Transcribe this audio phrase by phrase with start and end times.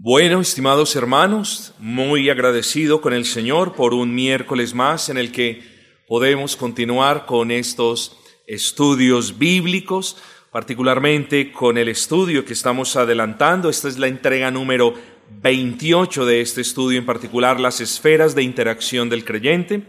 [0.00, 5.60] Bueno, estimados hermanos, muy agradecido con el Señor por un miércoles más en el que
[6.06, 8.16] podemos continuar con estos
[8.46, 10.16] estudios bíblicos,
[10.52, 13.68] particularmente con el estudio que estamos adelantando.
[13.68, 14.94] Esta es la entrega número
[15.42, 19.82] 28 de este estudio, en particular las esferas de interacción del creyente.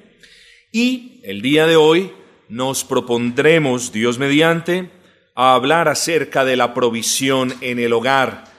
[0.71, 2.11] Y el día de hoy
[2.47, 4.89] nos propondremos, Dios mediante,
[5.35, 8.49] a hablar acerca de la provisión en el hogar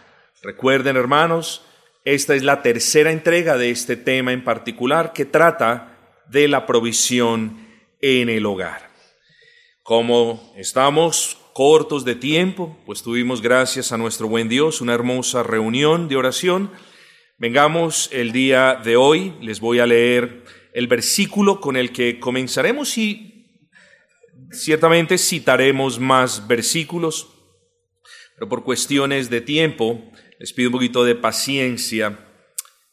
[0.42, 1.62] Recuerden, hermanos,
[2.06, 5.98] esta es la tercera entrega de este tema en particular que trata
[6.30, 7.68] de la provisión
[8.00, 8.90] en el hogar.
[9.82, 16.08] Como estamos cortos de tiempo, pues tuvimos gracias a nuestro buen Dios una hermosa reunión
[16.08, 16.70] de oración.
[17.36, 22.97] Vengamos el día de hoy, les voy a leer el versículo con el que comenzaremos
[22.97, 23.47] y
[24.52, 27.28] ciertamente citaremos más versículos,
[28.36, 30.10] pero por cuestiones de tiempo
[30.41, 32.19] les pido un poquito de paciencia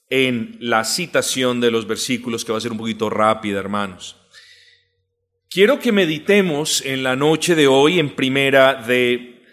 [0.09, 4.17] en la citación de los versículos que va a ser un poquito rápida, hermanos.
[5.50, 9.45] Quiero que meditemos en la noche de hoy en primera de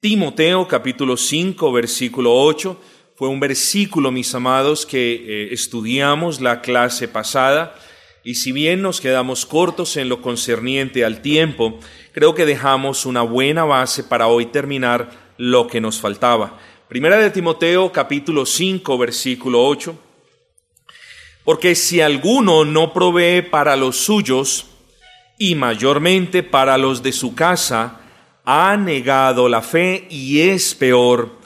[0.00, 2.80] Timoteo capítulo 5 versículo 8.
[3.16, 7.74] Fue un versículo, mis amados, que eh, estudiamos la clase pasada
[8.24, 11.78] y si bien nos quedamos cortos en lo concerniente al tiempo,
[12.12, 16.58] creo que dejamos una buena base para hoy terminar lo que nos faltaba.
[16.92, 19.98] Primera de Timoteo capítulo 5 versículo 8.
[21.42, 24.66] Porque si alguno no provee para los suyos
[25.38, 27.98] y mayormente para los de su casa,
[28.44, 31.38] ha negado la fe y es peor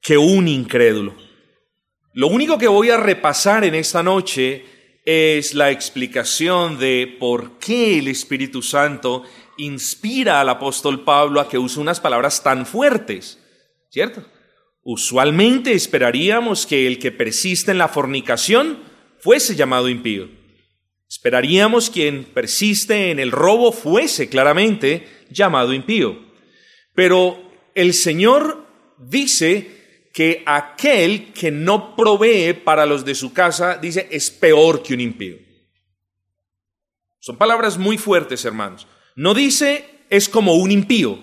[0.00, 1.14] que un incrédulo.
[2.14, 4.64] Lo único que voy a repasar en esta noche
[5.04, 9.24] es la explicación de por qué el Espíritu Santo
[9.58, 13.38] inspira al apóstol Pablo a que use unas palabras tan fuertes,
[13.90, 14.24] ¿cierto?
[14.90, 18.78] Usualmente esperaríamos que el que persiste en la fornicación
[19.18, 20.30] fuese llamado impío.
[21.06, 26.18] Esperaríamos quien persiste en el robo fuese claramente llamado impío.
[26.94, 28.66] Pero el Señor
[28.96, 34.94] dice que aquel que no provee para los de su casa, dice, es peor que
[34.94, 35.36] un impío.
[37.18, 38.86] Son palabras muy fuertes, hermanos.
[39.16, 41.18] No dice es como un impío,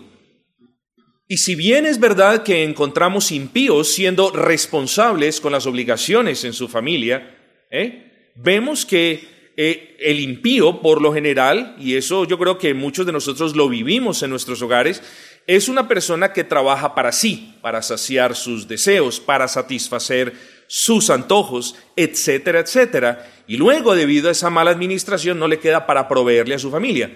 [1.27, 6.67] y si bien es verdad que encontramos impíos siendo responsables con las obligaciones en su
[6.67, 7.35] familia,
[7.71, 8.31] ¿eh?
[8.35, 13.11] vemos que eh, el impío, por lo general, y eso yo creo que muchos de
[13.11, 15.01] nosotros lo vivimos en nuestros hogares,
[15.47, 20.33] es una persona que trabaja para sí, para saciar sus deseos, para satisfacer
[20.67, 23.31] sus antojos, etcétera, etcétera.
[23.47, 27.11] Y luego, debido a esa mala administración, no le queda para proveerle a su familia.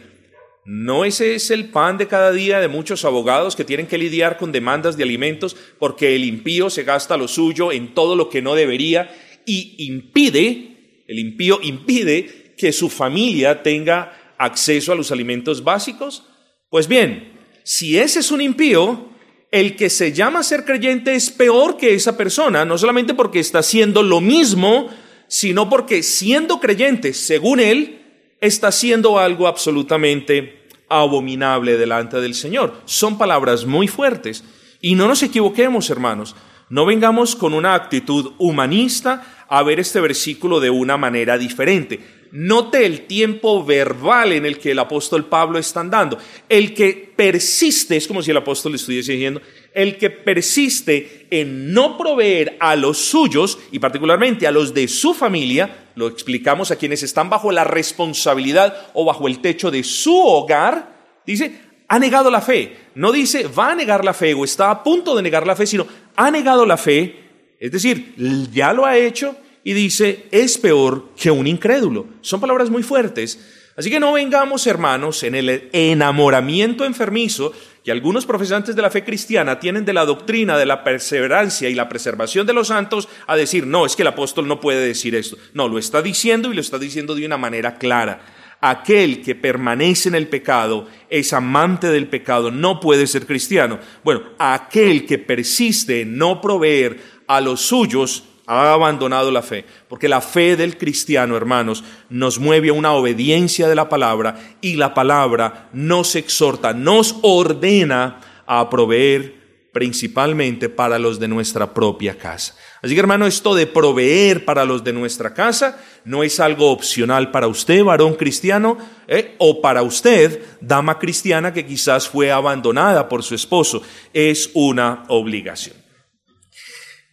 [0.71, 4.37] ¿No ese es el pan de cada día de muchos abogados que tienen que lidiar
[4.37, 8.43] con demandas de alimentos porque el impío se gasta lo suyo en todo lo que
[8.43, 9.09] no debería
[9.47, 16.27] y impide, el impío impide que su familia tenga acceso a los alimentos básicos?
[16.69, 19.09] Pues bien, si ese es un impío,
[19.49, 23.57] el que se llama ser creyente es peor que esa persona, no solamente porque está
[23.57, 24.87] haciendo lo mismo,
[25.27, 27.95] sino porque siendo creyente, según él,
[28.39, 30.58] está haciendo algo absolutamente
[30.89, 32.81] abominable delante del Señor.
[32.85, 34.43] Son palabras muy fuertes.
[34.81, 36.35] Y no nos equivoquemos, hermanos.
[36.69, 42.18] No vengamos con una actitud humanista a ver este versículo de una manera diferente.
[42.31, 46.17] Note el tiempo verbal en el que el apóstol Pablo está andando.
[46.47, 49.41] El que persiste, es como si el apóstol estuviese diciendo,
[49.73, 55.13] el que persiste en no proveer a los suyos y particularmente a los de su
[55.13, 60.15] familia, lo explicamos a quienes están bajo la responsabilidad o bajo el techo de su
[60.15, 62.77] hogar, dice, ha negado la fe.
[62.95, 65.65] No dice va a negar la fe o está a punto de negar la fe,
[65.65, 67.15] sino ha negado la fe,
[67.59, 68.13] es decir,
[68.53, 69.35] ya lo ha hecho
[69.69, 72.07] y dice, es peor que un incrédulo.
[72.21, 73.39] Son palabras muy fuertes.
[73.77, 79.03] Así que no vengamos, hermanos, en el enamoramiento enfermizo que algunos profesantes de la fe
[79.03, 83.35] cristiana tienen de la doctrina de la perseverancia y la preservación de los santos a
[83.35, 85.37] decir, no, es que el apóstol no puede decir esto.
[85.53, 88.21] No, lo está diciendo y lo está diciendo de una manera clara.
[88.61, 93.77] Aquel que permanece en el pecado es amante del pecado, no puede ser cristiano.
[94.03, 100.09] Bueno, aquel que persiste en no proveer a los suyos ha abandonado la fe, porque
[100.09, 104.95] la fe del cristiano, hermanos, nos mueve a una obediencia de la palabra y la
[104.95, 109.39] palabra nos exhorta, nos ordena a proveer
[109.71, 112.55] principalmente para los de nuestra propia casa.
[112.81, 117.29] Así que hermano, esto de proveer para los de nuestra casa no es algo opcional
[117.29, 119.35] para usted, varón cristiano, ¿eh?
[119.37, 123.83] o para usted, dama cristiana que quizás fue abandonada por su esposo.
[124.11, 125.88] Es una obligación.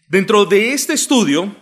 [0.09, 1.57] Dentro de este estudio,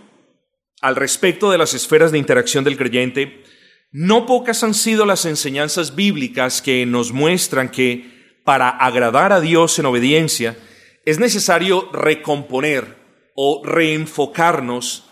[0.83, 3.43] al respecto de las esferas de interacción del creyente,
[3.91, 9.79] no pocas han sido las enseñanzas bíblicas que nos muestran que para agradar a Dios
[9.79, 10.59] en obediencia
[11.07, 12.99] es necesario recomponer
[13.35, 15.07] o reenfocarnos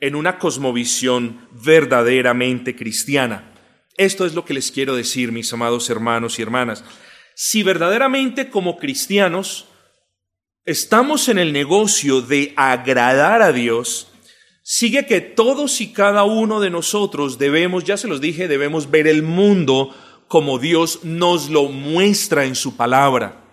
[0.00, 3.54] en una cosmovisión verdaderamente cristiana.
[3.96, 6.82] Esto es lo que les quiero decir, mis amados hermanos y hermanas.
[7.36, 9.68] Si verdaderamente como cristianos
[10.64, 14.08] estamos en el negocio de agradar a Dios,
[14.62, 19.06] sigue que todos y cada uno de nosotros debemos, ya se los dije, debemos ver
[19.06, 19.94] el mundo
[20.28, 23.44] como Dios nos lo muestra en su palabra.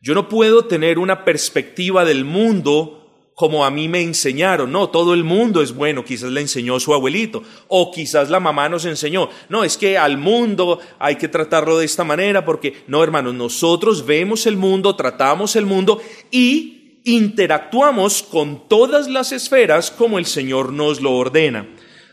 [0.00, 3.01] Yo no puedo tener una perspectiva del mundo
[3.34, 4.70] como a mí me enseñaron.
[4.72, 8.68] No, todo el mundo es bueno, quizás le enseñó su abuelito, o quizás la mamá
[8.68, 9.28] nos enseñó.
[9.48, 14.04] No, es que al mundo hay que tratarlo de esta manera, porque no, hermanos, nosotros
[14.04, 16.00] vemos el mundo, tratamos el mundo
[16.30, 21.66] y interactuamos con todas las esferas como el Señor nos lo ordena.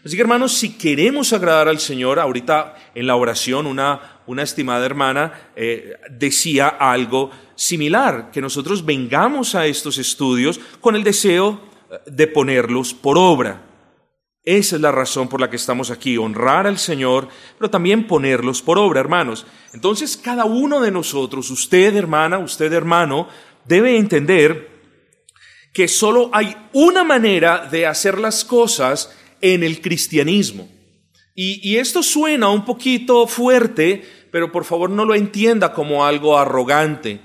[0.03, 4.85] Así que hermanos, si queremos agradar al Señor, ahorita en la oración una, una estimada
[4.85, 11.59] hermana eh, decía algo similar, que nosotros vengamos a estos estudios con el deseo
[11.89, 13.65] eh, de ponerlos por obra.
[14.43, 17.27] Esa es la razón por la que estamos aquí, honrar al Señor,
[17.57, 19.47] pero también ponerlos por obra, hermanos.
[19.73, 23.27] Entonces, cada uno de nosotros, usted hermana, usted hermano,
[23.65, 24.69] debe entender
[25.73, 29.11] que solo hay una manera de hacer las cosas
[29.41, 30.69] en el cristianismo.
[31.33, 36.37] Y, y, esto suena un poquito fuerte, pero por favor no lo entienda como algo
[36.37, 37.19] arrogante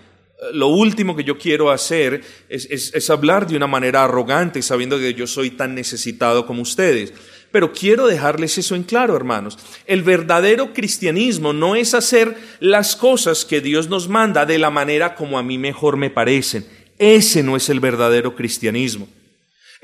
[0.53, 5.27] lo último que yo quiero hacer es, hablar de una manera arrogante, sabiendo que yo
[5.27, 7.12] soy tan necesitado como ustedes.
[7.51, 9.59] Pero quiero dejarles eso en claro, hermanos.
[9.87, 15.15] El verdadero cristianismo no es hacer las cosas que Dios nos manda de la manera
[15.15, 16.67] como a mí mejor me parecen.
[16.99, 19.09] Ese no es el verdadero cristianismo.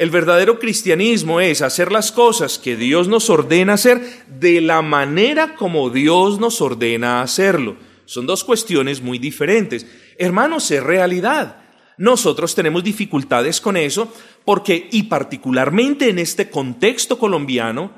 [0.00, 5.56] El verdadero cristianismo es hacer las cosas que Dios nos ordena hacer de la manera
[5.56, 7.76] como Dios nos ordena hacerlo.
[8.06, 9.87] Son dos cuestiones muy diferentes.
[10.17, 11.64] Hermanos, es realidad.
[11.99, 14.11] Nosotros tenemos dificultades con eso
[14.47, 17.91] porque, y particularmente en este contexto colombiano,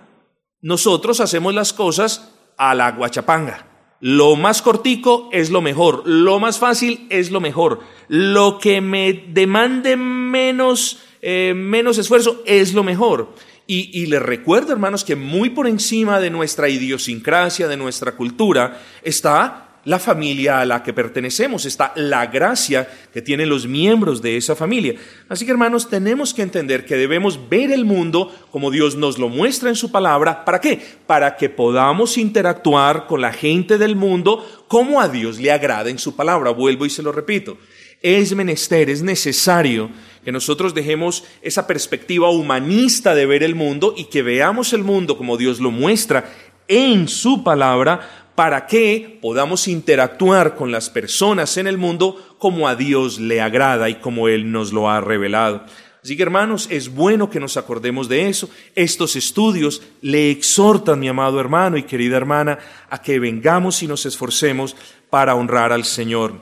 [0.61, 3.69] nosotros hacemos las cosas a la guachapanga.
[4.01, 7.79] Lo más cortico es lo mejor, lo más fácil es lo mejor,
[8.09, 13.35] lo que me demande menos, eh, menos esfuerzo es lo mejor.
[13.67, 18.81] Y, y les recuerdo, hermanos, que muy por encima de nuestra idiosincrasia, de nuestra cultura,
[19.03, 24.37] está la familia a la que pertenecemos, está la gracia que tienen los miembros de
[24.37, 24.95] esa familia.
[25.29, 29.29] Así que hermanos, tenemos que entender que debemos ver el mundo como Dios nos lo
[29.29, 30.45] muestra en su palabra.
[30.45, 30.81] ¿Para qué?
[31.07, 35.99] Para que podamos interactuar con la gente del mundo como a Dios le agrada en
[35.99, 36.51] su palabra.
[36.51, 37.59] Vuelvo y se lo repito.
[38.01, 39.91] Es menester, es necesario
[40.25, 45.17] que nosotros dejemos esa perspectiva humanista de ver el mundo y que veamos el mundo
[45.17, 46.33] como Dios lo muestra
[46.69, 52.77] en su palabra para que podamos interactuar con las personas en el mundo como a
[52.77, 55.65] Dios le agrada y como Él nos lo ha revelado.
[56.03, 58.51] Así que hermanos, es bueno que nos acordemos de eso.
[58.75, 62.59] Estos estudios le exhortan, mi amado hermano y querida hermana,
[62.91, 64.75] a que vengamos y nos esforcemos
[65.11, 66.41] para honrar al Señor,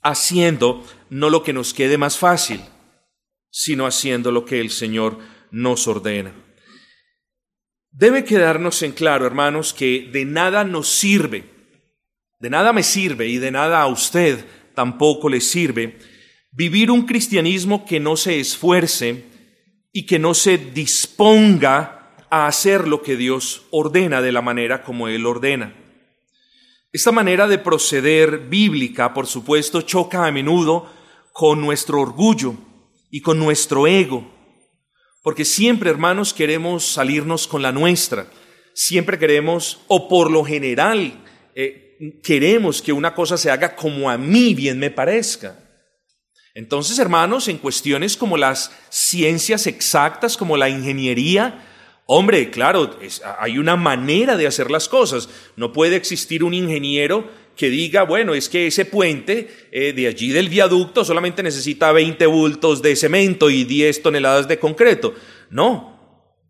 [0.00, 2.62] haciendo no lo que nos quede más fácil,
[3.50, 5.18] sino haciendo lo que el Señor
[5.50, 6.32] nos ordena.
[7.90, 11.44] Debe quedarnos en claro, hermanos, que de nada nos sirve,
[12.38, 15.98] de nada me sirve y de nada a usted tampoco le sirve
[16.52, 19.24] vivir un cristianismo que no se esfuerce
[19.92, 25.08] y que no se disponga a hacer lo que Dios ordena de la manera como
[25.08, 25.74] Él ordena.
[26.92, 30.92] Esta manera de proceder bíblica, por supuesto, choca a menudo
[31.32, 32.56] con nuestro orgullo
[33.10, 34.40] y con nuestro ego
[35.22, 38.26] porque siempre, hermanos, queremos salirnos con la nuestra.
[38.72, 41.12] Siempre queremos, o por lo general,
[41.54, 45.58] eh, queremos que una cosa se haga como a mí bien me parezca.
[46.54, 51.66] Entonces, hermanos, en cuestiones como las ciencias exactas, como la ingeniería,
[52.06, 52.98] hombre, claro,
[53.38, 55.28] hay una manera de hacer las cosas.
[55.56, 60.30] No puede existir un ingeniero que diga, bueno, es que ese puente eh, de allí
[60.30, 65.12] del viaducto solamente necesita 20 bultos de cemento y 10 toneladas de concreto.
[65.50, 66.00] No,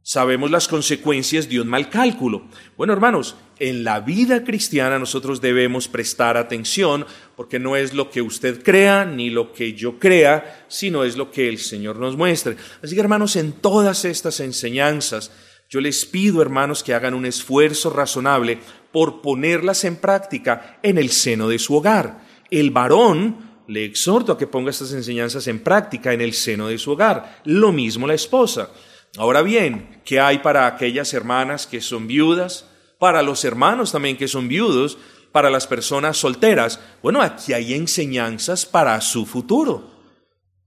[0.05, 2.49] sabemos las consecuencias de un mal cálculo.
[2.77, 8.23] Bueno, hermanos, en la vida cristiana nosotros debemos prestar atención porque no es lo que
[8.23, 12.55] usted crea ni lo que yo crea, sino es lo que el Señor nos muestre.
[12.85, 15.33] Así que, hermanos, en todas estas enseñanzas,
[15.69, 18.59] yo les pido, hermanos, que hagan un esfuerzo razonable
[18.93, 22.21] por ponerlas en práctica en el seno de su hogar.
[22.51, 26.79] El varón, le exhorto a que ponga estas enseñanzas en práctica en el seno de
[26.79, 27.41] su hogar.
[27.45, 28.71] Lo mismo la esposa.
[29.17, 32.67] Ahora bien, ¿qué hay para aquellas hermanas que son viudas?
[32.99, 34.99] Para los hermanos también que son viudos,
[35.33, 36.81] para las personas solteras.
[37.03, 40.01] Bueno, aquí hay enseñanzas para su futuro.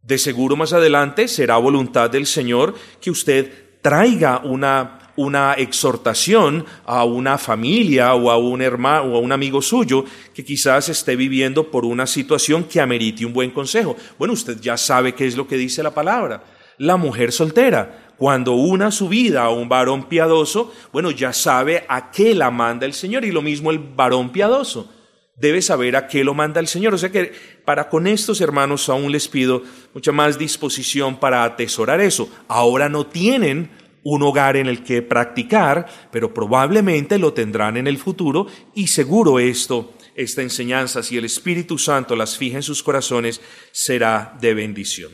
[0.01, 7.03] De seguro más adelante será voluntad del Señor que usted traiga una una exhortación a
[7.03, 11.69] una familia o a un hermano o a un amigo suyo que quizás esté viviendo
[11.69, 13.95] por una situación que amerite un buen consejo.
[14.17, 16.43] Bueno, usted ya sabe qué es lo que dice la palabra.
[16.77, 22.09] La mujer soltera, cuando una su vida a un varón piadoso, bueno, ya sabe a
[22.11, 24.89] qué la manda el Señor y lo mismo el varón piadoso
[25.35, 26.93] debe saber a qué lo manda el Señor.
[26.93, 27.31] O sea que
[27.65, 32.29] para con estos hermanos aún les pido mucha más disposición para atesorar eso.
[32.47, 33.69] Ahora no tienen
[34.03, 39.39] un hogar en el que practicar, pero probablemente lo tendrán en el futuro y seguro
[39.39, 43.41] esto, esta enseñanza, si el Espíritu Santo las fija en sus corazones,
[43.71, 45.11] será de bendición.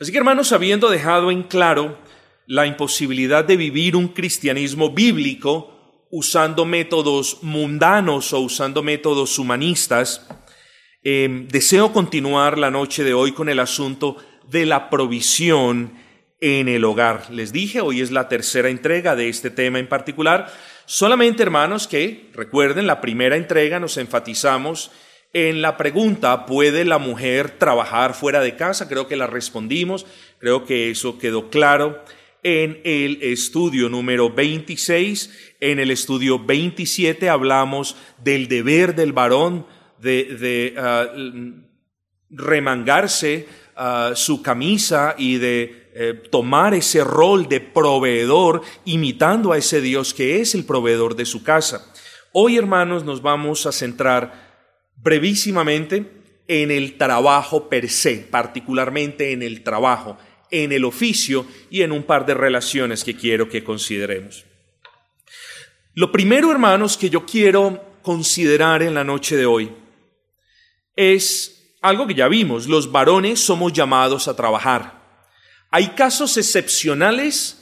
[0.00, 1.98] Así que hermanos, habiendo dejado en claro
[2.46, 10.26] la imposibilidad de vivir un cristianismo bíblico usando métodos mundanos o usando métodos humanistas,
[11.02, 14.16] eh, deseo continuar la noche de hoy con el asunto
[14.48, 15.92] de la provisión
[16.42, 17.30] en el hogar.
[17.30, 20.52] Les dije, hoy es la tercera entrega de este tema en particular.
[20.86, 24.90] Solamente, hermanos, que recuerden, la primera entrega nos enfatizamos
[25.32, 28.88] en la pregunta, ¿puede la mujer trabajar fuera de casa?
[28.88, 30.04] Creo que la respondimos,
[30.40, 32.04] creo que eso quedó claro.
[32.42, 39.64] En el estudio número 26, en el estudio 27 hablamos del deber del varón
[40.00, 41.06] de, ah,
[42.30, 43.46] remangarse
[43.76, 50.14] ah, su camisa y de eh, tomar ese rol de proveedor imitando a ese Dios
[50.14, 51.92] que es el proveedor de su casa.
[52.32, 54.52] Hoy, hermanos, nos vamos a centrar
[54.96, 56.10] brevísimamente
[56.48, 60.16] en el trabajo per se, particularmente en el trabajo,
[60.50, 64.44] en el oficio y en un par de relaciones que quiero que consideremos.
[65.94, 69.70] Lo primero, hermanos, que yo quiero considerar en la noche de hoy
[70.96, 75.01] es algo que ya vimos, los varones somos llamados a trabajar.
[75.74, 77.56] Hay casos excepcionales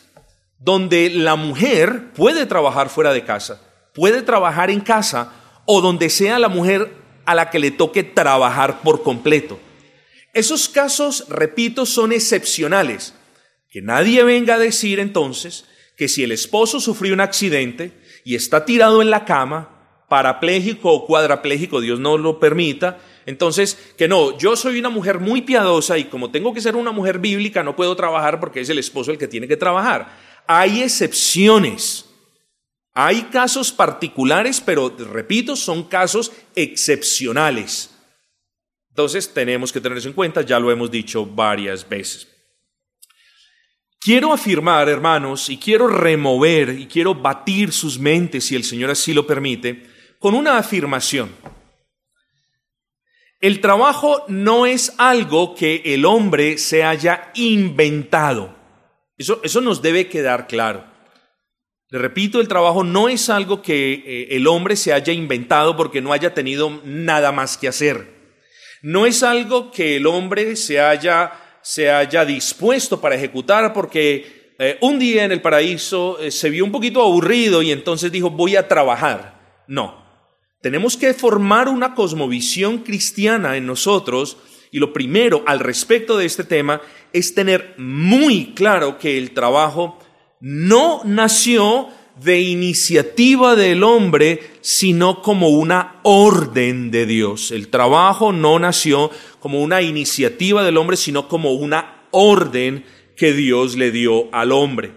[0.58, 3.62] donde la mujer puede trabajar fuera de casa,
[3.94, 5.32] puede trabajar en casa
[5.64, 6.92] o donde sea la mujer
[7.24, 9.60] a la que le toque trabajar por completo.
[10.34, 13.14] Esos casos, repito, son excepcionales.
[13.70, 15.64] Que nadie venga a decir entonces
[15.96, 17.92] que si el esposo sufrió un accidente
[18.24, 24.08] y está tirado en la cama, parapléjico o cuadrapléjico, Dios no lo permita, entonces, que
[24.08, 27.62] no, yo soy una mujer muy piadosa y como tengo que ser una mujer bíblica,
[27.62, 30.16] no puedo trabajar porque es el esposo el que tiene que trabajar.
[30.46, 32.06] Hay excepciones.
[32.92, 37.90] Hay casos particulares, pero repito, son casos excepcionales.
[38.88, 42.26] Entonces tenemos que tener eso en cuenta, ya lo hemos dicho varias veces.
[44.00, 49.12] Quiero afirmar, hermanos, y quiero remover y quiero batir sus mentes, si el Señor así
[49.12, 49.86] lo permite,
[50.18, 51.30] con una afirmación.
[53.40, 58.54] El trabajo no es algo que el hombre se haya inventado.
[59.16, 60.84] Eso, eso nos debe quedar claro.
[61.88, 66.00] Le repito, el trabajo no es algo que eh, el hombre se haya inventado porque
[66.00, 68.20] no haya tenido nada más que hacer.
[68.82, 71.32] No es algo que el hombre se haya,
[71.62, 76.64] se haya dispuesto para ejecutar porque eh, un día en el paraíso eh, se vio
[76.64, 79.64] un poquito aburrido y entonces dijo voy a trabajar.
[79.66, 80.09] No,
[80.60, 84.36] tenemos que formar una cosmovisión cristiana en nosotros
[84.70, 86.80] y lo primero al respecto de este tema
[87.12, 89.98] es tener muy claro que el trabajo
[90.40, 91.88] no nació
[92.22, 97.50] de iniciativa del hombre, sino como una orden de Dios.
[97.50, 102.84] El trabajo no nació como una iniciativa del hombre, sino como una orden
[103.16, 104.92] que Dios le dio al hombre.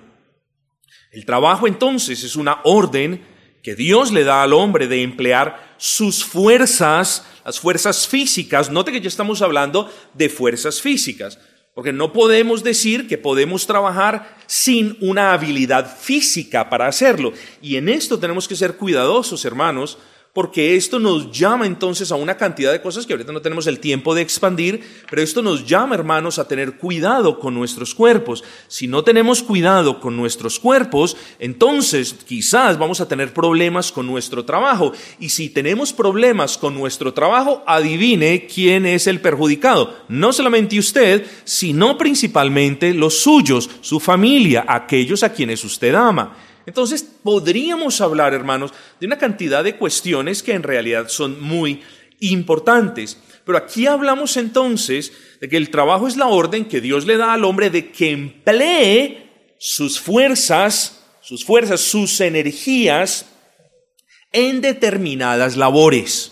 [1.11, 3.32] El trabajo entonces es una orden
[3.63, 8.69] que Dios le da al hombre de emplear sus fuerzas, las fuerzas físicas.
[8.69, 11.39] Note que ya estamos hablando de fuerzas físicas,
[11.73, 17.31] porque no podemos decir que podemos trabajar sin una habilidad física para hacerlo.
[17.61, 19.97] Y en esto tenemos que ser cuidadosos, hermanos,
[20.33, 23.79] porque esto nos llama entonces a una cantidad de cosas que ahorita no tenemos el
[23.79, 28.43] tiempo de expandir, pero esto nos llama, hermanos, a tener cuidado con nuestros cuerpos.
[28.67, 34.43] Si no tenemos cuidado con nuestros cuerpos, entonces quizás vamos a tener problemas con nuestro
[34.43, 34.93] trabajo.
[35.19, 39.95] Y si tenemos problemas con nuestro trabajo, adivine quién es el perjudicado.
[40.07, 46.35] No solamente usted, sino principalmente los suyos, su familia, aquellos a quienes usted ama.
[46.65, 51.81] Entonces, podríamos hablar, hermanos, de una cantidad de cuestiones que en realidad son muy
[52.19, 53.17] importantes.
[53.45, 57.33] Pero aquí hablamos entonces de que el trabajo es la orden que Dios le da
[57.33, 63.25] al hombre de que emplee sus fuerzas, sus fuerzas, sus energías
[64.31, 66.31] en determinadas labores.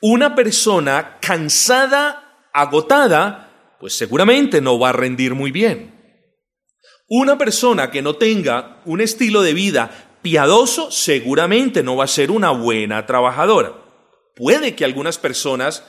[0.00, 5.91] Una persona cansada, agotada, pues seguramente no va a rendir muy bien.
[7.14, 12.30] Una persona que no tenga un estilo de vida piadoso seguramente no va a ser
[12.30, 13.74] una buena trabajadora.
[14.34, 15.84] Puede que algunas personas,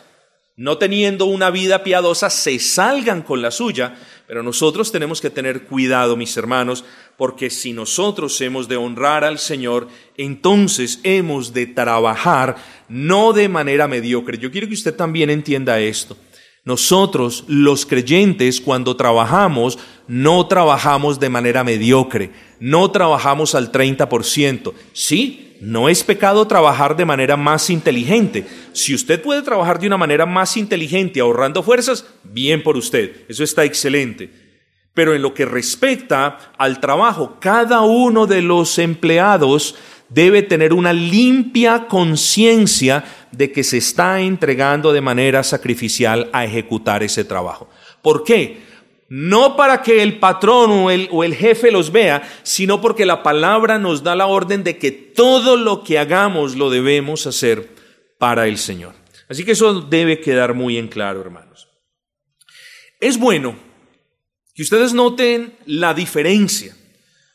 [0.58, 3.96] no teniendo una vida piadosa, se salgan con la suya,
[4.28, 6.84] pero nosotros tenemos que tener cuidado, mis hermanos,
[7.16, 9.88] porque si nosotros hemos de honrar al Señor,
[10.18, 12.58] entonces hemos de trabajar
[12.90, 14.38] no de manera mediocre.
[14.38, 16.18] Yo quiero que usted también entienda esto.
[16.66, 19.78] Nosotros, los creyentes, cuando trabajamos,
[20.08, 24.74] no trabajamos de manera mediocre, no trabajamos al 30%.
[24.94, 28.46] Sí, no es pecado trabajar de manera más inteligente.
[28.74, 33.44] Si usted puede trabajar de una manera más inteligente ahorrando fuerzas, bien por usted, eso
[33.44, 34.30] está excelente.
[34.94, 39.76] Pero en lo que respecta al trabajo, cada uno de los empleados
[40.10, 47.02] debe tener una limpia conciencia de que se está entregando de manera sacrificial a ejecutar
[47.02, 47.70] ese trabajo.
[48.02, 48.73] ¿Por qué?
[49.16, 54.02] No para que el patrón o el, jefe los vea, sino porque la palabra nos
[54.02, 57.70] da la orden de que todo lo que hagamos lo debemos hacer
[58.18, 58.96] para el Señor.
[59.30, 61.70] Así que eso debe quedar muy en claro, hermanos.
[63.00, 63.56] Es bueno
[64.56, 66.76] que ustedes noten la diferencia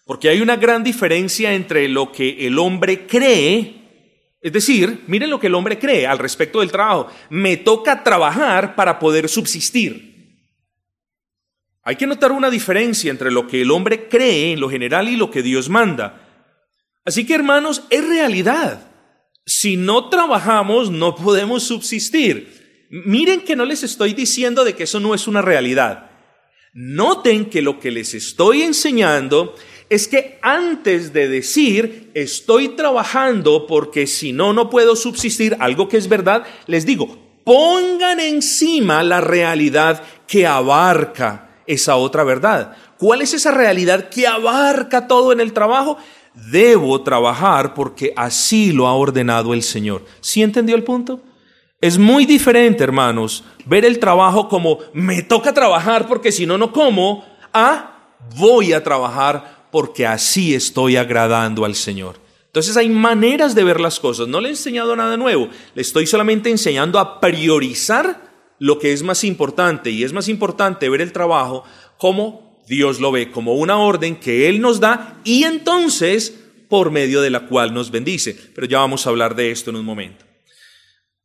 [0.04, 5.38] porque hay una gran diferencia entre lo que el hombre cree, es decir, miren lo
[5.38, 7.06] que el hombre cree al respecto del trabajo.
[7.30, 10.07] Me toca trabajar para poder subsistir.
[11.89, 15.17] Hay que notar una diferencia entre lo que el hombre cree en lo general y
[15.17, 16.21] lo que Dios manda.
[17.03, 18.91] Así que hermanos, es realidad.
[19.47, 22.87] Si no trabajamos, no podemos subsistir.
[22.91, 26.11] Miren que no les estoy diciendo de que eso no es una realidad.
[26.75, 29.55] Noten que lo que les estoy enseñando
[29.89, 35.97] es que antes de decir estoy trabajando porque si no, no puedo subsistir, algo que
[35.97, 42.73] es verdad, les digo, pongan encima la realidad que abarca esa otra verdad.
[42.99, 45.99] ¿Cuál es esa realidad que abarca todo en el trabajo?
[46.35, 50.04] Debo trabajar porque así lo ha ordenado el Señor.
[50.21, 51.21] ¿Sí entendió el punto?
[51.81, 56.73] Es muy diferente, hermanos, ver el trabajo como me toca trabajar porque si no, no
[56.73, 62.17] como, a voy a trabajar porque así estoy agradando al Señor.
[62.47, 64.26] Entonces hay maneras de ver las cosas.
[64.26, 65.49] No le he enseñado nada nuevo.
[65.75, 68.27] Le estoy solamente enseñando a priorizar
[68.58, 69.90] lo que es más importante.
[69.90, 71.64] Y es más importante ver el trabajo
[71.97, 76.34] como Dios lo ve, como una orden que Él nos da y entonces
[76.68, 78.34] por medio de la cual nos bendice.
[78.54, 80.25] Pero ya vamos a hablar de esto en un momento.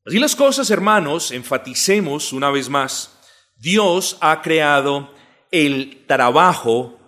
[0.05, 3.17] Así las cosas, hermanos, enfaticemos una vez más.
[3.55, 5.13] Dios ha creado
[5.51, 6.99] el trabajo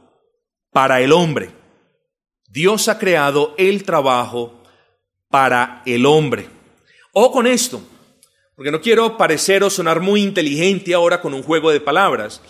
[0.72, 1.50] para el hombre.
[2.48, 4.64] Dios ha creado el trabajo
[5.30, 6.50] para el hombre.
[7.12, 7.82] O con esto,
[8.56, 12.42] porque no quiero parecer o sonar muy inteligente ahora con un juego de palabras,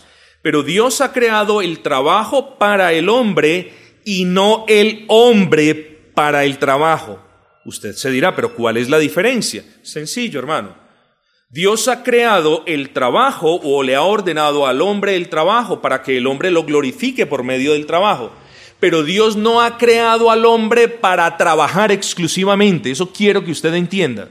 [0.42, 3.74] pero Dios ha creado el trabajo para el hombre
[4.06, 5.74] y no el hombre
[6.14, 7.20] para el trabajo.
[7.66, 9.64] Usted se dirá, pero ¿cuál es la diferencia?
[9.82, 10.76] Sencillo, hermano.
[11.50, 16.18] Dios ha creado el trabajo o le ha ordenado al hombre el trabajo para que
[16.18, 18.32] el hombre lo glorifique por medio del trabajo.
[18.80, 22.92] Pero Dios no ha creado al hombre para trabajar exclusivamente.
[22.92, 24.30] Eso quiero que usted entienda.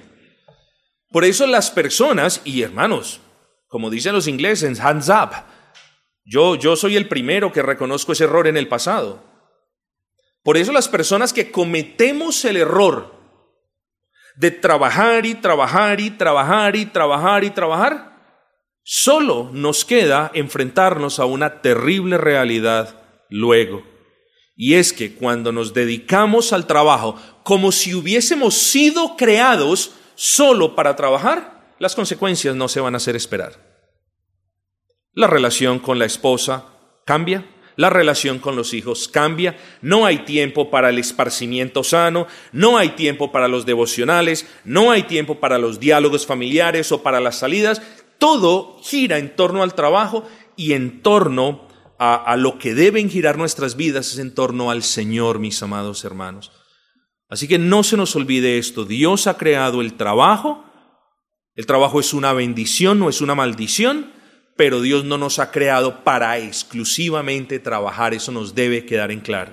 [1.14, 3.20] Por eso las personas, y hermanos,
[3.68, 5.30] como dicen los ingleses, hands up.
[6.24, 9.22] Yo, yo soy el primero que reconozco ese error en el pasado.
[10.42, 13.14] Por eso las personas que cometemos el error
[14.34, 18.40] de trabajar y trabajar y trabajar y trabajar y trabajar,
[18.82, 23.00] solo nos queda enfrentarnos a una terrible realidad
[23.30, 23.84] luego.
[24.56, 30.96] Y es que cuando nos dedicamos al trabajo como si hubiésemos sido creados solo para
[30.96, 33.52] trabajar, las consecuencias no se van a hacer esperar.
[35.12, 36.66] La relación con la esposa
[37.04, 37.46] cambia,
[37.76, 42.90] la relación con los hijos cambia, no hay tiempo para el esparcimiento sano, no hay
[42.90, 47.82] tiempo para los devocionales, no hay tiempo para los diálogos familiares o para las salidas,
[48.18, 50.24] todo gira en torno al trabajo
[50.56, 55.38] y en torno a, lo que deben girar nuestras vidas es en torno al Señor,
[55.38, 56.52] mis amados hermanos.
[57.34, 60.64] Así que no se nos olvide esto, Dios ha creado el trabajo,
[61.56, 64.12] el trabajo es una bendición, no es una maldición,
[64.56, 69.50] pero Dios no nos ha creado para exclusivamente trabajar, eso nos debe quedar en claro.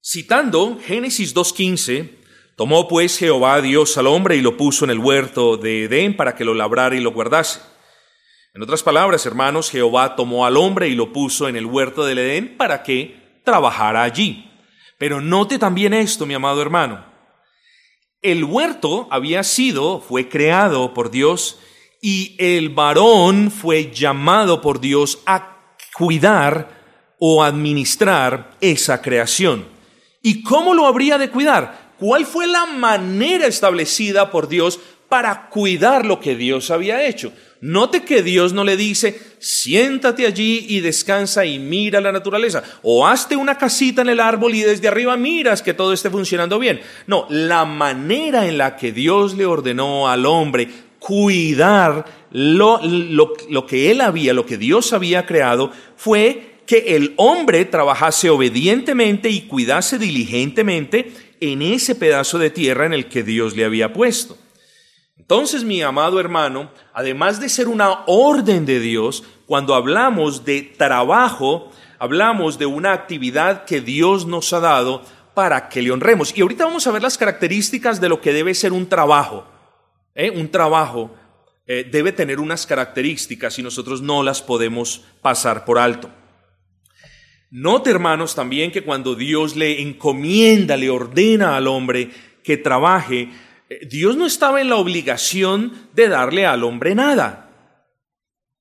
[0.00, 2.08] Citando Génesis 2.15,
[2.54, 6.36] Tomó pues Jehová Dios al hombre y lo puso en el huerto de Edén para
[6.36, 7.62] que lo labrara y lo guardase.
[8.54, 12.18] En otras palabras, hermanos, Jehová tomó al hombre y lo puso en el huerto del
[12.18, 14.52] Edén para que trabajara allí.
[14.98, 17.04] Pero note también esto, mi amado hermano.
[18.22, 21.58] El huerto había sido, fue creado por Dios
[22.00, 29.66] y el varón fue llamado por Dios a cuidar o administrar esa creación.
[30.22, 31.94] ¿Y cómo lo habría de cuidar?
[31.98, 37.32] ¿Cuál fue la manera establecida por Dios para cuidar lo que Dios había hecho?
[37.60, 43.06] Note que Dios no le dice, siéntate allí y descansa y mira la naturaleza, o
[43.06, 46.80] hazte una casita en el árbol y desde arriba miras que todo esté funcionando bien.
[47.06, 53.90] No, la manera en la que Dios le ordenó al hombre cuidar lo, lo que
[53.90, 59.98] él había, lo que Dios había creado, fue que el hombre trabajase obedientemente y cuidase
[59.98, 64.36] diligentemente en ese pedazo de tierra en el que Dios le había puesto.
[65.18, 71.70] Entonces, mi amado hermano, además de ser una orden de Dios, cuando hablamos de trabajo,
[71.98, 75.02] hablamos de una actividad que Dios nos ha dado
[75.34, 76.36] para que le honremos.
[76.36, 79.46] Y ahorita vamos a ver las características de lo que debe ser un trabajo.
[80.14, 80.30] ¿eh?
[80.30, 81.14] Un trabajo
[81.66, 86.10] eh, debe tener unas características y nosotros no las podemos pasar por alto.
[87.50, 92.10] Note, hermanos, también que cuando Dios le encomienda, le ordena al hombre
[92.42, 93.30] que trabaje,
[93.88, 97.46] Dios no estaba en la obligación de darle al hombre nada.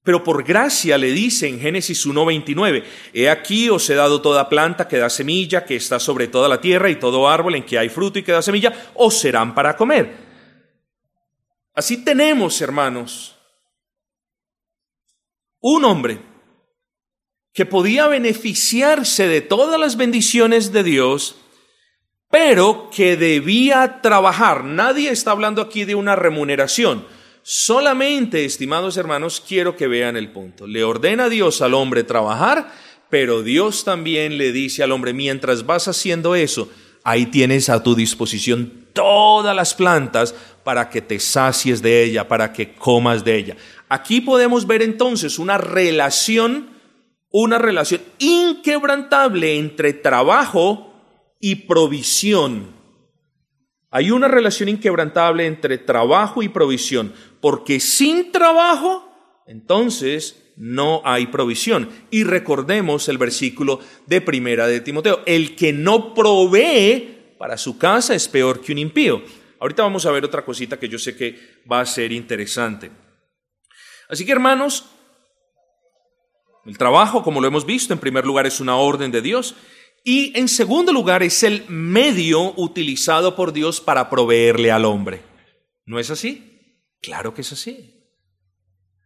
[0.04, 4.88] Pero por gracia le dice en Génesis 1.29, He aquí os he dado toda planta
[4.88, 7.89] que da semilla, que está sobre toda la tierra, y todo árbol en que hay
[7.89, 10.15] fruto y que da semilla, os serán para comer.
[11.74, 13.36] Así tenemos, hermanos,
[15.60, 16.20] un hombre
[17.52, 21.38] que podía beneficiarse de todas las bendiciones de Dios,
[22.29, 24.63] pero que debía trabajar.
[24.63, 27.05] Nadie está hablando aquí de una remuneración.
[27.43, 30.65] Solamente, estimados hermanos, quiero que vean el punto.
[30.65, 32.71] Le ordena Dios al hombre trabajar,
[33.09, 36.69] pero Dios también le dice al hombre, mientras vas haciendo eso,
[37.03, 40.33] ahí tienes a tu disposición todas las plantas
[40.63, 43.57] para que te sacies de ella, para que comas de ella.
[43.89, 46.71] Aquí podemos ver entonces una relación,
[47.29, 50.94] una relación inquebrantable entre trabajo
[51.45, 52.73] y provisión.
[53.91, 59.08] Hay una relación inquebrantable entre trabajo y provisión, porque sin trabajo,
[59.45, 61.88] entonces no hay provisión.
[62.10, 68.15] Y recordemos el versículo de primera de Timoteo, el que no provee para su casa
[68.15, 69.21] es peor que un impío.
[69.60, 72.89] Ahorita vamos a ver otra cosita que yo sé que va a ser interesante.
[74.10, 74.88] Así que hermanos,
[76.65, 79.55] el trabajo, como lo hemos visto, en primer lugar es una orden de Dios
[80.08, 85.24] y en segundo lugar, es el medio utilizado por Dios para proveerle al hombre.
[85.88, 86.62] ¿No es así?
[87.02, 87.91] Claro que es así.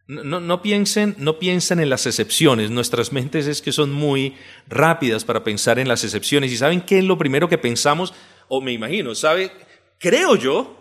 [0.06, 2.70] No, piensen, no piensen en las excepciones.
[2.70, 4.34] Nuestras mentes es que son muy
[4.68, 6.52] rápidas para pensar en las excepciones.
[6.52, 8.12] ¿Y saben qué es lo primero que pensamos?
[8.48, 9.50] O me imagino, ¿sabe?
[9.98, 10.79] Creo yo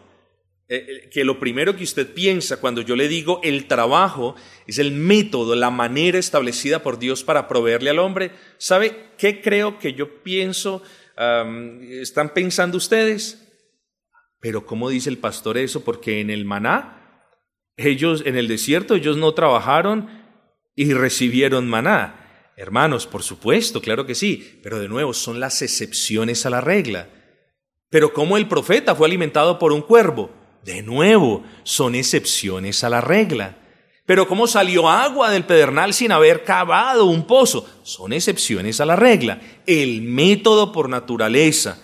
[0.72, 4.36] eh, eh, que lo primero que usted piensa cuando yo le digo el trabajo
[4.68, 8.32] es el método, la manera establecida por Dios para proveerle al hombre.
[8.60, 10.84] ¿Sabe qué creo que yo pienso?
[11.90, 13.46] ¿Están pensando ustedes?
[14.40, 15.84] Pero ¿cómo dice el pastor eso?
[15.84, 17.26] Porque en el maná,
[17.76, 20.08] ellos en el desierto, ellos no trabajaron
[20.76, 22.52] y recibieron maná.
[22.56, 27.10] Hermanos, por supuesto, claro que sí, pero de nuevo son las excepciones a la regla.
[27.90, 33.02] Pero como el profeta fue alimentado por un cuervo, de nuevo, son excepciones a la
[33.02, 33.58] regla.
[34.06, 37.68] Pero ¿cómo salió agua del pedernal sin haber cavado un pozo?
[37.84, 39.40] Son excepciones a la regla.
[39.68, 41.80] El método por naturaleza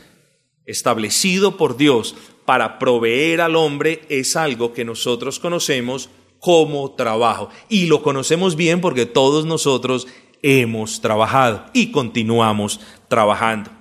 [0.66, 6.10] establecido por Dios para proveer al hombre es algo que nosotros conocemos
[6.40, 7.50] como trabajo.
[7.70, 10.08] Y lo conocemos bien porque todos nosotros
[10.42, 13.72] hemos trabajado y continuamos trabajando.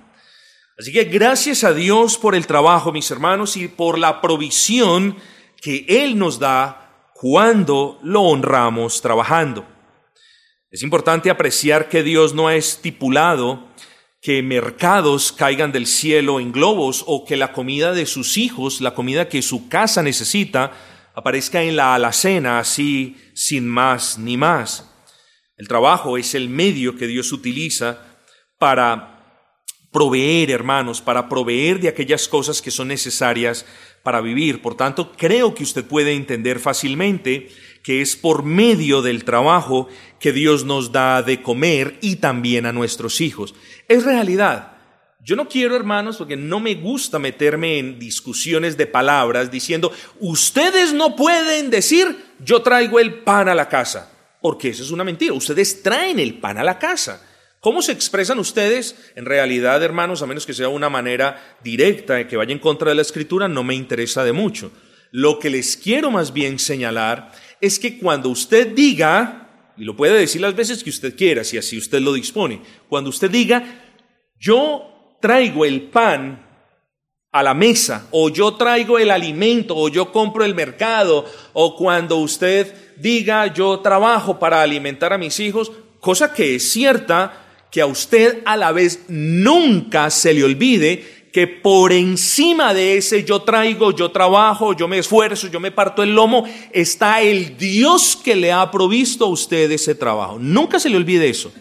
[0.77, 5.15] Así que gracias a Dios por el trabajo, mis hermanos, y por la provisión
[5.61, 9.65] que Él nos da cuando lo honramos trabajando.
[10.69, 13.69] Es importante apreciar que Dios no ha estipulado
[14.21, 18.93] que mercados caigan del cielo en globos o que la comida de sus hijos, la
[18.93, 20.73] comida que su casa necesita,
[21.13, 24.91] aparezca en la alacena así sin más ni más.
[25.55, 27.99] El trabajo es el medio que Dios utiliza
[28.57, 29.14] para
[29.95, 33.65] proveer, hermanos, para proveer de aquellas cosas que son necesarias
[34.03, 34.61] para vivir.
[34.61, 37.47] Por tanto, creo que usted puede entender fácilmente
[37.81, 39.87] que es por medio del trabajo
[40.19, 43.55] que Dios nos da de comer y también a nuestros hijos.
[43.87, 44.73] Es realidad.
[45.23, 50.91] Yo no quiero, hermanos, porque no me gusta meterme en discusiones de palabras diciendo, ustedes
[50.91, 55.31] no pueden decir, yo traigo el pan a la casa, porque eso es una mentira.
[55.33, 57.21] Ustedes traen el pan a la casa.
[57.65, 58.95] ¿Cómo se expresan ustedes?
[59.15, 62.95] En realidad, hermanos, a menos que sea una manera directa que vaya en contra de
[62.95, 64.71] la escritura, no me interesa de mucho.
[65.09, 70.13] Lo que les quiero más bien señalar es que cuando usted diga, y lo puede
[70.19, 73.63] decir las veces que usted quiera, si así usted lo dispone, cuando usted diga,
[74.39, 76.45] yo traigo el pan
[77.31, 82.17] a la mesa, o yo traigo el alimento, o yo compro el mercado, o cuando
[82.17, 87.41] usted diga yo trabajo para alimentar a mis hijos, cosa que es cierta,
[87.75, 93.25] que a usted a la vez nunca se le olvide que por encima de ese
[93.25, 98.15] yo traigo, yo trabajo, yo me esfuerzo, yo me parto el lomo, está el Dios
[98.15, 100.39] que le ha provisto a usted ese trabajo.
[100.39, 101.51] Nunca se le olvide eso.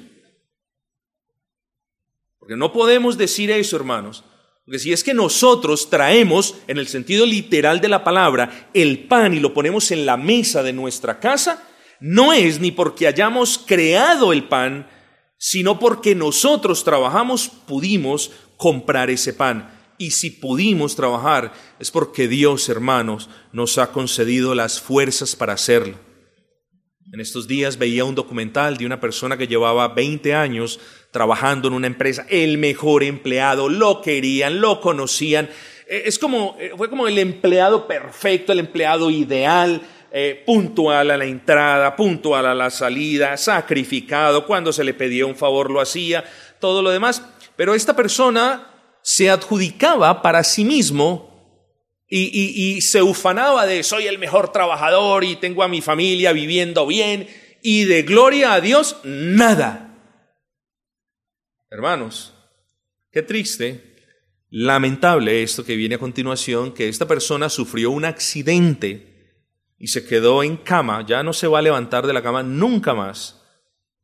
[2.39, 4.23] Porque no podemos decir eso, hermanos.
[4.65, 9.35] Porque si es que nosotros traemos, en el sentido literal de la palabra, el pan
[9.35, 11.67] y lo ponemos en la mesa de nuestra casa,
[11.99, 14.94] no es ni porque hayamos creado el pan,
[15.39, 19.71] sino porque nosotros trabajamos, pudimos comprar ese pan.
[19.99, 25.97] Y si pudimos trabajar, es porque Dios, hermanos, nos ha concedido las fuerzas para hacerlo.
[27.13, 30.81] En estos días veía un documental de una persona que llevaba 20 años
[31.13, 35.49] trabajando en una empresa, el mejor empleado, lo querían, lo conocían.
[35.89, 39.81] Eh, es como, eh, fue como el empleado perfecto, el empleado ideal,
[40.17, 45.35] eh, puntual a la entrada, puntual a la salida, sacrificado, cuando se le pedía un
[45.35, 46.23] favor lo hacía,
[46.61, 47.21] todo lo demás.
[47.57, 48.71] Pero esta persona
[49.03, 51.67] se adjudicaba para sí mismo
[52.07, 56.87] y, y, se ufanaba de soy el mejor trabajador y tengo a mi familia viviendo
[56.87, 57.27] bien
[57.61, 59.99] y de gloria a Dios, nada.
[61.71, 62.35] Hermanos,
[63.11, 63.97] qué triste,
[64.49, 69.14] lamentable esto que viene a continuación, que esta persona sufrió un accidente
[69.79, 72.95] y se quedó en cama, ya no se va a levantar de la cama nunca
[72.95, 73.43] más.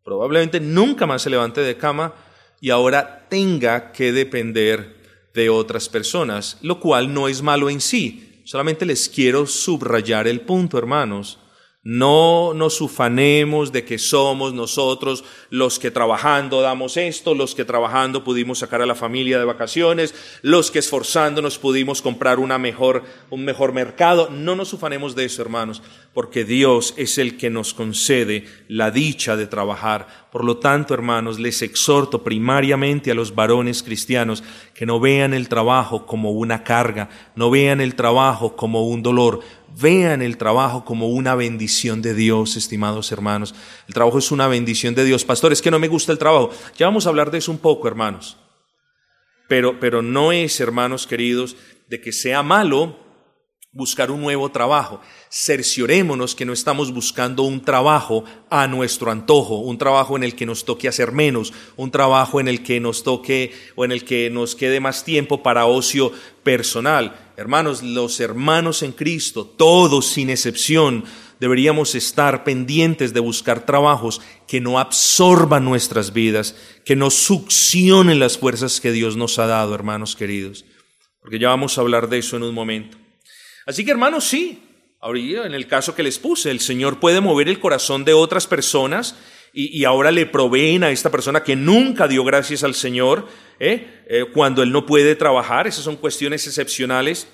[0.03, 2.15] Probablemente nunca más se levante de cama
[2.61, 5.01] y ahora tenga que depender
[5.35, 8.43] de otras personas, lo cual no es malo en sí.
[8.45, 11.39] Solamente les quiero subrayar el punto, hermanos.
[11.83, 18.23] No nos ufanemos de que somos nosotros los que trabajando damos esto, los que trabajando
[18.23, 23.47] pudimos sacar a la familia de vacaciones, los que esforzándonos pudimos comprar una mejor, un
[23.47, 24.29] mejor mercado.
[24.29, 25.81] No nos ufanemos de eso, hermanos,
[26.13, 30.29] porque Dios es el que nos concede la dicha de trabajar.
[30.31, 35.49] Por lo tanto, hermanos, les exhorto primariamente a los varones cristianos que no vean el
[35.49, 39.41] trabajo como una carga, no vean el trabajo como un dolor,
[39.79, 43.55] Vean el trabajo como una bendición de Dios, estimados hermanos.
[43.87, 45.25] El trabajo es una bendición de Dios.
[45.25, 46.51] Pastor, es que no me gusta el trabajo.
[46.77, 48.37] Ya vamos a hablar de eso un poco, hermanos.
[49.49, 51.57] Pero, pero no es, hermanos queridos,
[51.89, 52.97] de que sea malo
[53.73, 55.01] buscar un nuevo trabajo.
[55.31, 60.45] Cerciorémonos que no estamos buscando un trabajo a nuestro antojo, un trabajo en el que
[60.45, 64.29] nos toque hacer menos, un trabajo en el que nos toque o en el que
[64.29, 66.11] nos quede más tiempo para ocio
[66.43, 67.33] personal.
[67.37, 71.05] Hermanos, los hermanos en Cristo, todos sin excepción,
[71.39, 78.37] deberíamos estar pendientes de buscar trabajos que no absorban nuestras vidas, que no succionen las
[78.37, 80.65] fuerzas que Dios nos ha dado, hermanos queridos.
[81.21, 83.00] Porque ya vamos a hablar de eso en un momento.
[83.71, 84.65] Así que hermanos, sí,
[85.01, 88.49] ahorita en el caso que les puse, el Señor puede mover el corazón de otras
[88.49, 89.15] personas
[89.53, 93.29] y, ahora le proveen a esta persona que nunca dio gracias al Señor
[93.61, 94.03] ¿eh?
[94.09, 95.69] Eh, cuando Él no puede trabajar.
[95.69, 97.29] Esas son cuestiones excepcionales.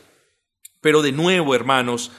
[0.82, 2.12] Pero de nuevo, hermanos,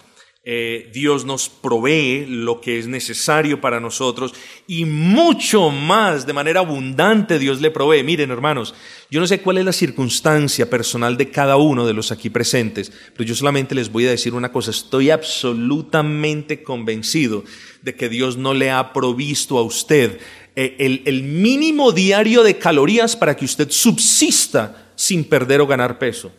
[0.50, 4.34] eh, Dios nos provee lo que es necesario para nosotros
[4.66, 8.02] y mucho más, de manera abundante, Dios le provee.
[8.02, 8.74] Miren, hermanos,
[9.12, 12.94] yo no sé cuál es la circunstancia personal de cada uno de los aquí presentes,
[13.14, 17.44] pero yo solamente les voy a decir una cosa, estoy absolutamente convencido
[17.82, 20.18] de que Dios no le ha provisto a usted
[20.56, 26.00] eh, el, el mínimo diario de calorías para que usted subsista sin perder o ganar
[26.00, 26.32] peso.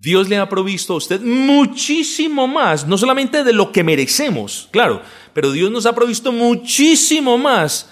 [0.00, 5.02] Dios le ha provisto a usted muchísimo más, no solamente de lo que merecemos, claro,
[5.34, 7.90] pero Dios nos ha provisto muchísimo más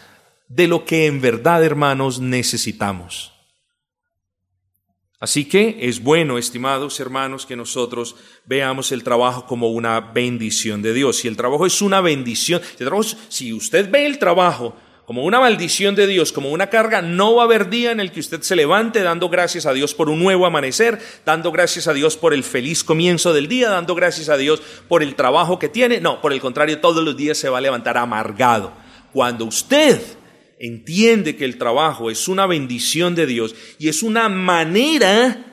[0.49, 3.35] de lo que en verdad, hermanos, necesitamos.
[5.21, 8.17] Así que es bueno, estimados hermanos, que nosotros
[8.47, 11.19] veamos el trabajo como una bendición de Dios.
[11.19, 12.63] Si el trabajo es una bendición,
[13.29, 14.75] si usted ve el trabajo
[15.09, 18.13] como una maldición de Dios, como una carga, no va a haber día en el
[18.13, 21.95] que usted se levante dando gracias a Dios por un nuevo amanecer, dando gracias a
[21.95, 25.71] Dios por el feliz comienzo del día, dando gracias a Dios por el trabajo que
[25.71, 25.99] tiene.
[25.99, 28.75] No, por el contrario, todos los días se va a levantar amargado.
[29.11, 29.99] Cuando usted
[30.59, 35.48] entiende que el trabajo es una bendición de Dios y es una manera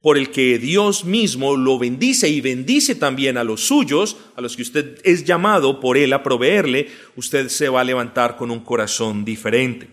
[0.00, 4.56] por el que Dios mismo lo bendice y bendice también a los suyos, a los
[4.56, 8.60] que usted es llamado por Él a proveerle, usted se va a levantar con un
[8.60, 9.88] corazón diferente.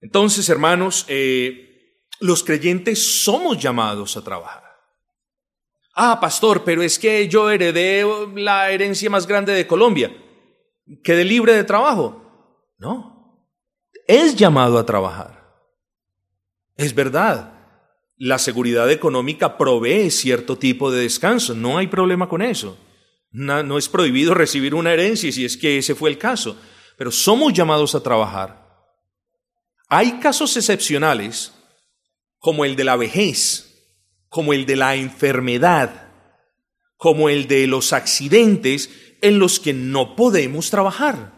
[0.00, 4.64] Entonces, hermanos, eh, los creyentes somos llamados a trabajar.
[5.94, 8.04] Ah, pastor, pero es que yo heredé
[8.34, 10.14] la herencia más grande de Colombia.
[11.02, 12.20] ¿Quedé libre de trabajo?
[12.78, 13.48] No.
[14.06, 15.44] Es llamado a trabajar.
[16.76, 17.53] Es verdad.
[18.16, 22.78] La seguridad económica provee cierto tipo de descanso, no hay problema con eso.
[23.30, 26.56] No, es prohibido recibir una herencia si es que ese fue el caso,
[26.96, 28.64] pero somos llamados a trabajar.
[29.88, 31.52] Hay casos excepcionales,
[32.38, 33.98] como el de la vejez,
[34.28, 36.12] como el de la enfermedad,
[36.96, 41.32] como el de los accidentes, en los que no podemos trabajar.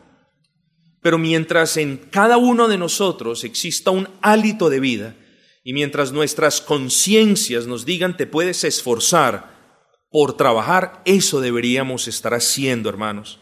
[1.00, 5.16] Pero mientras en cada uno de nosotros exista un hálito de vida,
[5.66, 12.88] y mientras nuestras conciencias nos digan te puedes esforzar por trabajar, eso deberíamos estar haciendo,
[12.88, 13.40] hermanos.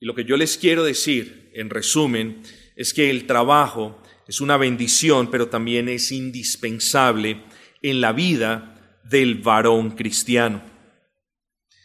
[0.00, 2.42] Y lo que yo les quiero decir, en resumen,
[2.74, 7.44] es que el trabajo es una bendición, pero también es indispensable
[7.80, 10.64] en la vida del varón cristiano.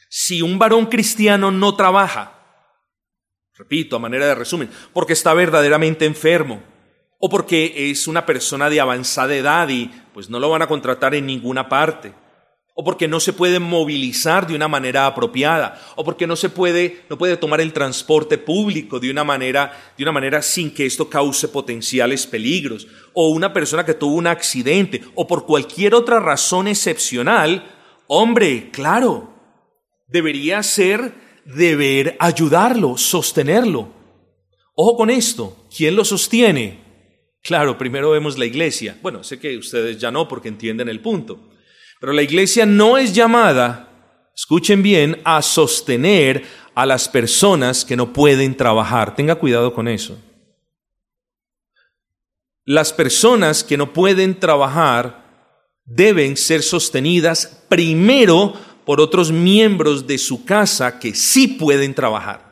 [0.09, 2.73] Si un varón cristiano no trabaja,
[3.53, 6.70] repito, a manera de resumen, porque está verdaderamente enfermo,
[7.21, 11.13] o porque es una persona de avanzada edad y pues no lo van a contratar
[11.13, 12.13] en ninguna parte,
[12.73, 17.03] o porque no se puede movilizar de una manera apropiada, o porque no se puede
[17.10, 21.10] no puede tomar el transporte público de una manera de una manera sin que esto
[21.10, 26.67] cause potenciales peligros, o una persona que tuvo un accidente o por cualquier otra razón
[26.67, 27.71] excepcional,
[28.07, 29.31] hombre, claro,
[30.07, 31.13] debería ser
[31.45, 33.89] deber ayudarlo, sostenerlo.
[34.73, 36.80] Ojo con esto, ¿quién lo sostiene?
[37.43, 38.97] Claro, primero vemos la iglesia.
[39.01, 41.49] Bueno, sé que ustedes ya no porque entienden el punto.
[41.99, 46.43] Pero la iglesia no es llamada, escuchen bien, a sostener
[46.75, 49.15] a las personas que no pueden trabajar.
[49.15, 50.19] Tenga cuidado con eso.
[52.65, 55.21] Las personas que no pueden trabajar
[55.84, 58.54] deben ser sostenidas primero
[58.86, 62.50] por otros miembros de su casa que sí pueden trabajar.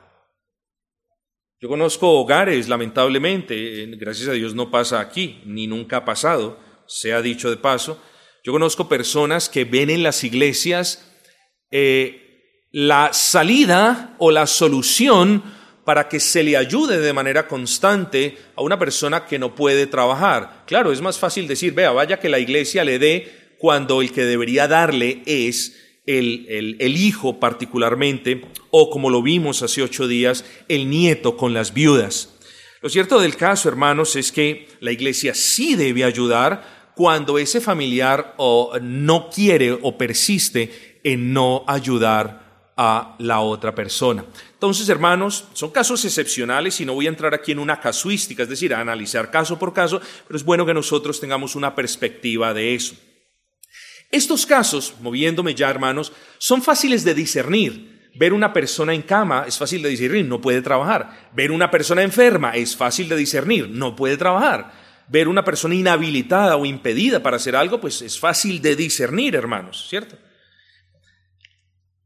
[1.61, 7.11] Yo conozco hogares, lamentablemente, gracias a Dios no pasa aquí, ni nunca ha pasado, se
[7.11, 8.01] ha dicho de paso.
[8.45, 11.05] Yo conozco personas que ven en las iglesias
[11.69, 15.43] eh, la salida o la solución
[15.83, 20.63] para que se le ayude de manera constante a una persona que no puede trabajar.
[20.65, 24.23] Claro, es más fácil decir, vea, vaya que la iglesia le dé cuando el que
[24.23, 28.41] debería darle es el, hijo particularmente,
[28.71, 32.35] o como lo vimos hace ocho días, el nieto con las viudas.
[32.81, 38.33] Lo cierto del caso, hermanos, es que la iglesia sí debe ayudar cuando ese familiar
[38.37, 44.25] o no quiere o persiste en no ayudar a la otra persona.
[44.53, 48.49] Entonces, hermanos, son casos excepcionales y no voy a entrar aquí en una casuística, es
[48.49, 52.73] decir, a analizar caso por caso, pero es bueno que nosotros tengamos una perspectiva de
[52.73, 52.95] eso.
[54.11, 58.09] Estos casos, moviéndome ya hermanos, son fáciles de discernir.
[58.15, 61.29] Ver una persona en cama es fácil de discernir, no puede trabajar.
[61.33, 64.71] Ver una persona enferma es fácil de discernir, no puede trabajar.
[65.07, 69.87] Ver una persona inhabilitada o impedida para hacer algo, pues es fácil de discernir, hermanos,
[69.87, 70.17] ¿cierto?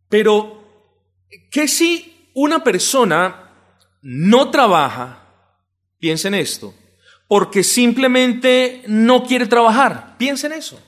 [0.09, 0.61] Pero,
[1.49, 3.49] ¿qué si una persona
[4.01, 5.19] no trabaja?
[5.99, 6.75] Piensen esto,
[7.29, 10.17] porque simplemente no quiere trabajar.
[10.17, 10.81] Piensen eso.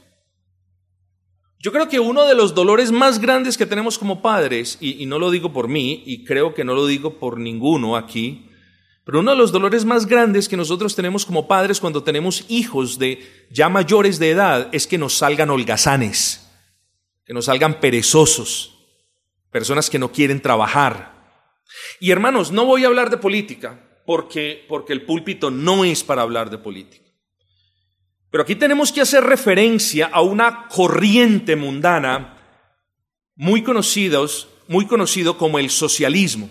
[1.65, 5.17] Yo creo que uno de los dolores más grandes que tenemos como padres, y, no
[5.17, 8.51] lo digo por mí, y creo que no lo digo por ninguno aquí,
[9.03, 12.99] pero uno de los dolores más grandes que nosotros tenemos como padres cuando tenemos hijos
[12.99, 16.47] de ya mayores de edad es que nos salgan holgazanes,
[17.25, 18.77] que nos salgan perezosos,
[19.49, 21.15] personas que no quieren trabajar.
[21.99, 26.21] Y hermanos, no voy a hablar de política, porque, porque el púlpito no es para
[26.21, 27.04] hablar de política.
[28.35, 32.35] Pero aquí tenemos que hacer referencia a una corriente mundana
[33.37, 36.49] muy conocidos, muy conocido como el socialismo.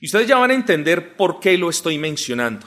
[0.00, 2.66] Y ustedes ya van a entender por qué lo estoy mencionando.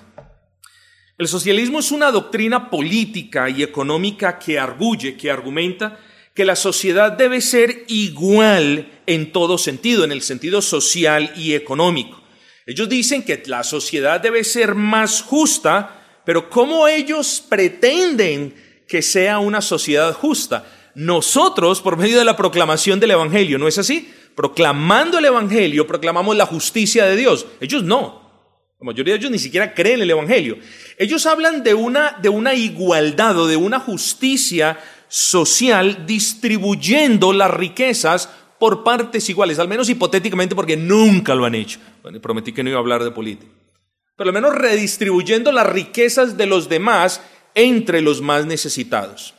[1.18, 6.00] El socialismo es una doctrina política y económica que arguye, que argumenta
[6.36, 12.22] que la sociedad debe ser igual en todo sentido, en el sentido social y económico.
[12.68, 18.54] Ellos dicen que la sociedad debe ser más justa pero ¿cómo ellos pretenden
[18.88, 20.66] que sea una sociedad justa?
[20.96, 24.12] Nosotros, por medio de la proclamación del Evangelio, ¿no es así?
[24.36, 27.46] Proclamando el Evangelio, proclamamos la justicia de Dios.
[27.60, 28.22] Ellos no.
[28.80, 30.58] La mayoría de ellos ni siquiera creen el Evangelio.
[30.98, 38.30] Ellos hablan de una, de una igualdad o de una justicia social distribuyendo las riquezas
[38.60, 41.80] por partes iguales, al menos hipotéticamente porque nunca lo han hecho.
[42.22, 43.52] prometí que no iba a hablar de política.
[44.22, 47.22] Pero al menos redistribuyendo las riquezas de los demás
[47.56, 49.34] entre los más necesitados.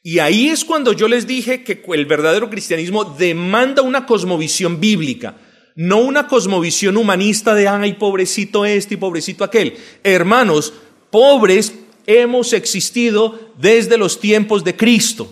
[0.00, 5.38] Y ahí es cuando yo les dije que el verdadero cristianismo demanda una cosmovisión bíblica,
[5.74, 9.74] no una cosmovisión humanista de, ay, pobrecito este y pobrecito aquel.
[10.04, 10.72] Hermanos,
[11.10, 11.74] pobres
[12.06, 15.28] hemos existido desde los tiempos de Cristo.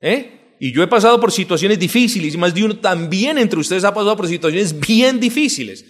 [0.00, 0.54] ¿eh?
[0.58, 3.92] Y yo he pasado por situaciones difíciles y más de uno también entre ustedes ha
[3.92, 5.84] pasado por situaciones bien difíciles.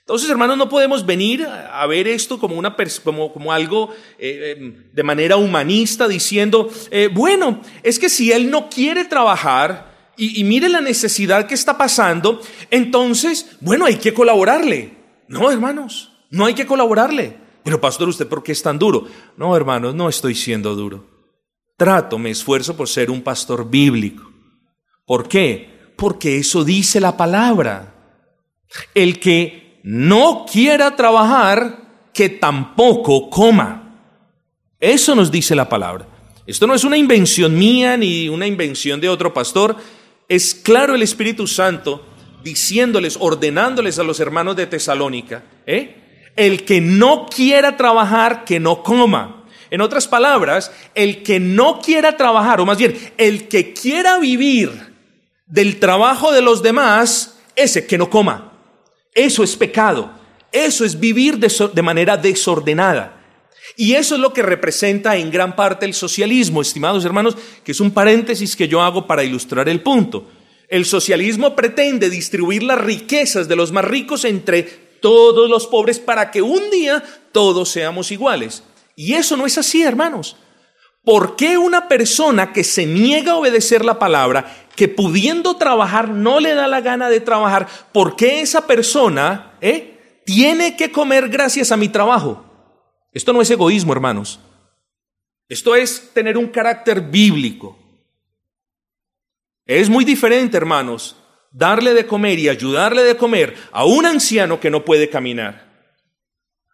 [0.00, 4.92] Entonces, hermanos, no podemos venir a ver esto como, una, como, como algo eh, em,
[4.92, 10.68] de manera humanista, diciendo, eh, bueno, es que si él no quiere trabajar y mire
[10.68, 14.92] la necesidad que está pasando, entonces, bueno, hay que colaborarle.
[15.28, 17.36] No, hermanos, no hay que colaborarle.
[17.62, 19.06] Pero, pastor, ¿usted por qué es tan duro?
[19.36, 21.06] No, hermanos, no estoy siendo duro.
[21.76, 24.30] Trato, me esfuerzo por ser un pastor bíblico.
[25.06, 25.92] ¿Por qué?
[25.96, 27.94] Porque eso dice la palabra.
[28.94, 31.78] El que no quiera trabajar,
[32.12, 33.94] que tampoco coma.
[34.78, 36.06] Eso nos dice la palabra.
[36.46, 39.76] Esto no es una invención mía ni una invención de otro pastor.
[40.28, 42.04] Es claro el Espíritu Santo
[42.42, 46.32] diciéndoles, ordenándoles a los hermanos de Tesalónica, ¿eh?
[46.36, 49.44] el que no quiera trabajar, que no coma.
[49.70, 54.70] En otras palabras, el que no quiera trabajar, o más bien, el que quiera vivir
[55.46, 58.49] del trabajo de los demás, ese que no coma.
[59.14, 60.10] Eso es pecado.
[60.52, 63.16] Eso es vivir de, manera desordenada.
[63.76, 67.80] Y eso es lo que representa en gran parte el socialismo, estimados hermanos, que es
[67.80, 70.28] un paréntesis que yo hago para ilustrar el punto.
[70.68, 74.62] El socialismo pretende distribuir las riquezas de los más ricos entre
[75.00, 77.02] todos los pobres para que un día
[77.32, 78.62] todos seamos iguales.
[78.96, 80.36] Y eso no es así, hermanos.
[81.02, 86.40] ¿Por qué una persona que se niega a obedecer la palabra, que pudiendo trabajar no
[86.40, 91.72] le da la gana de trabajar, por qué esa persona eh, tiene que comer gracias
[91.72, 92.44] a mi trabajo?
[93.12, 94.40] Esto no es egoísmo, hermanos.
[95.48, 97.78] Esto es tener un carácter bíblico.
[99.66, 101.16] Es muy diferente, hermanos,
[101.50, 105.69] darle de comer y ayudarle de comer a un anciano que no puede caminar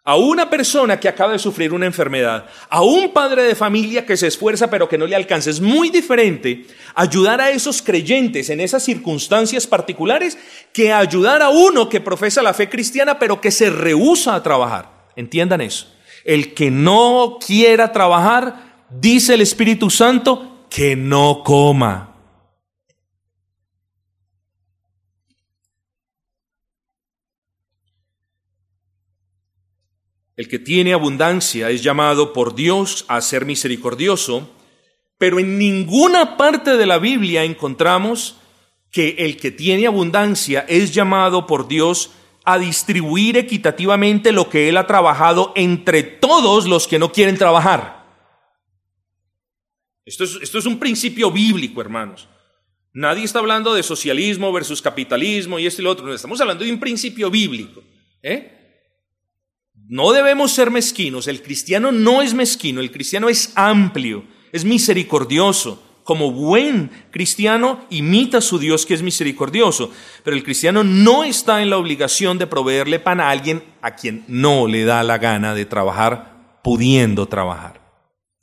[0.07, 4.15] a una persona que acaba de sufrir una enfermedad, a un padre de familia que
[4.15, 5.49] se esfuerza pero que no le alcanza.
[5.49, 10.37] Es muy diferente ayudar a esos creyentes en esas circunstancias particulares
[10.71, 15.09] que ayudar a uno que profesa la fe cristiana pero que se rehúsa a trabajar.
[15.17, 15.93] Entiendan eso.
[16.23, 22.16] El que no quiera trabajar, dice el Espíritu Santo, que no coma.
[30.37, 34.47] El que tiene abundancia es llamado por Dios a ser misericordioso,
[35.17, 38.37] pero en ninguna parte de la Biblia encontramos
[38.91, 42.11] que el que tiene abundancia es llamado por Dios
[42.45, 48.05] a distribuir equitativamente lo que él ha trabajado entre todos los que no quieren trabajar.
[50.05, 52.29] Esto es, esto es un principio bíblico, hermanos.
[52.93, 56.13] Nadie está hablando de socialismo versus capitalismo y esto y lo otro.
[56.13, 57.83] Estamos hablando de un principio bíblico.
[58.21, 58.56] ¿eh?
[59.89, 61.27] No debemos ser mezquinos.
[61.27, 65.83] El cristiano no es mezquino, el cristiano es amplio, es misericordioso.
[66.03, 69.91] Como buen cristiano imita a su Dios que es misericordioso,
[70.23, 74.23] pero el cristiano no está en la obligación de proveerle pan a alguien a quien
[74.27, 77.81] no le da la gana de trabajar pudiendo trabajar.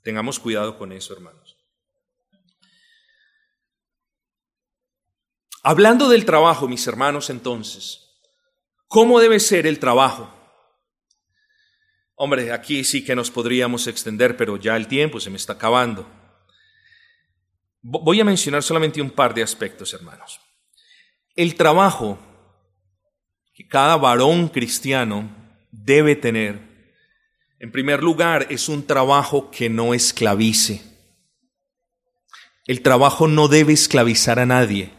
[0.03, 1.57] Tengamos cuidado con eso, hermanos.
[5.63, 8.11] Hablando del trabajo, mis hermanos, entonces,
[8.89, 10.31] ¿cómo debe ser el trabajo?
[12.17, 16.09] Hombre, aquí sí que nos podríamos extender, pero ya el tiempo se me está acabando.
[17.83, 20.41] Voy a mencionar solamente un par de aspectos, hermanos.
[21.35, 22.19] El trabajo
[23.53, 25.29] que cada varón cristiano
[25.71, 26.61] debe tener,
[27.59, 30.83] en primer lugar, es un trabajo que no esclavice.
[32.67, 34.91] El trabajo no debe esclavizar a nadie.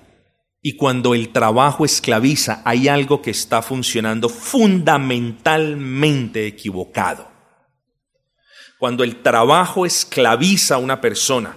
[0.68, 7.30] Y cuando el trabajo esclaviza, hay algo que está funcionando fundamentalmente equivocado.
[8.80, 11.56] Cuando el trabajo esclaviza a una persona,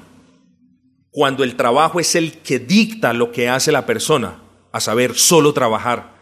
[1.09, 4.43] cuando el trabajo es el que dicta lo que hace la persona,
[4.73, 6.19] a saber, solo trabajar,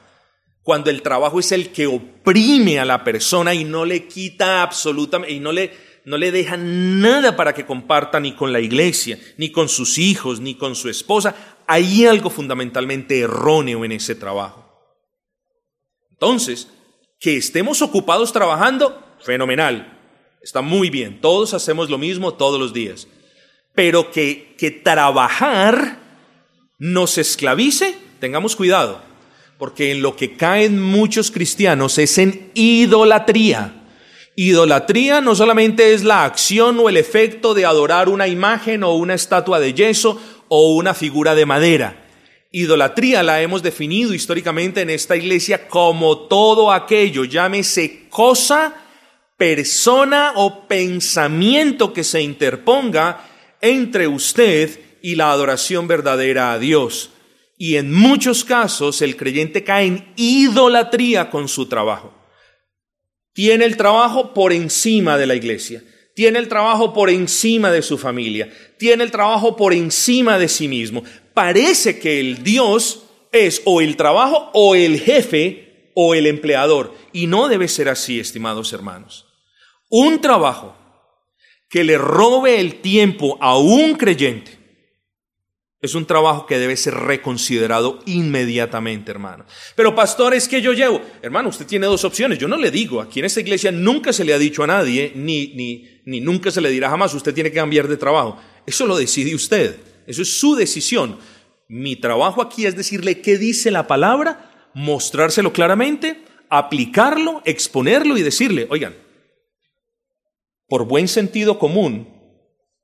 [0.62, 5.34] cuando el trabajo es el que oprime a la persona y no le quita absolutamente,
[5.34, 5.72] y no le,
[6.04, 10.38] no le deja nada para que comparta ni con la iglesia, ni con sus hijos,
[10.38, 14.64] ni con su esposa, hay algo fundamentalmente erróneo en ese trabajo.
[16.10, 16.68] Entonces,
[17.18, 19.98] Que estemos ocupados trabajando, fenomenal,
[20.42, 23.08] está muy bien, todos hacemos lo mismo todos los días,
[23.74, 25.98] pero que, que trabajar
[26.78, 29.00] nos esclavice, tengamos cuidado,
[29.58, 33.72] porque en lo que caen muchos cristianos es en idolatría.
[34.36, 39.14] Idolatría no solamente es la acción o el efecto de adorar una imagen o una
[39.14, 42.04] estatua de yeso o una figura de madera.
[42.50, 48.74] Idolatría la hemos definido históricamente en esta iglesia como todo aquello, llámese cosa,
[49.36, 53.28] persona o pensamiento que se interponga
[53.60, 57.10] entre usted y la adoración verdadera a Dios.
[57.58, 62.14] Y en muchos casos el creyente cae en idolatría con su trabajo.
[63.32, 65.82] Tiene el trabajo por encima de la iglesia.
[66.16, 68.50] Tiene el trabajo por encima de su familia.
[68.78, 71.04] Tiene el trabajo por encima de sí mismo.
[71.34, 73.02] Parece que el Dios
[73.32, 76.94] es o el trabajo o el jefe o el empleador.
[77.12, 79.26] Y no debe ser así, estimados hermanos.
[79.90, 80.74] Un trabajo
[81.68, 84.56] que le robe el tiempo a un creyente
[85.82, 89.44] es un trabajo que debe ser reconsiderado inmediatamente, hermano.
[89.74, 92.38] Pero pastor, es que yo llevo, hermano, usted tiene dos opciones.
[92.38, 95.12] Yo no le digo, aquí en esta iglesia nunca se le ha dicho a nadie,
[95.14, 98.38] ni, ni, ni nunca se le dirá jamás, usted tiene que cambiar de trabajo.
[98.64, 99.76] Eso lo decide usted,
[100.06, 101.18] eso es su decisión.
[101.68, 108.68] Mi trabajo aquí es decirle qué dice la palabra, mostrárselo claramente, aplicarlo, exponerlo y decirle,
[108.70, 108.94] oigan,
[110.68, 112.08] por buen sentido común,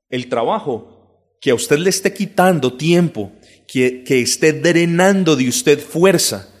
[0.09, 3.31] el trabajo que a usted le esté quitando tiempo,
[3.67, 6.52] que, que esté drenando de usted fuerza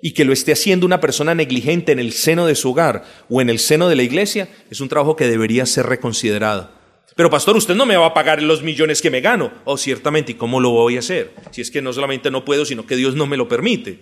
[0.00, 3.40] y que lo esté haciendo una persona negligente en el seno de su hogar o
[3.40, 6.70] en el seno de la iglesia, es un trabajo que debería ser reconsiderado.
[7.16, 9.50] Pero pastor, usted no me va a pagar los millones que me gano.
[9.64, 11.34] Oh, ciertamente, ¿y cómo lo voy a hacer?
[11.50, 13.98] Si es que no solamente no puedo, sino que Dios no me lo permite.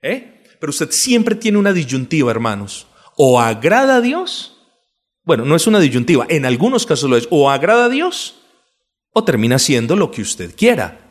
[0.00, 0.42] ¿Eh?
[0.58, 2.86] Pero usted siempre tiene una disyuntiva, hermanos.
[3.14, 4.56] O agrada a Dios.
[5.22, 7.28] Bueno, no es una disyuntiva, en algunos casos lo es.
[7.30, 8.36] O agrada a Dios
[9.12, 11.05] o termina siendo lo que usted quiera.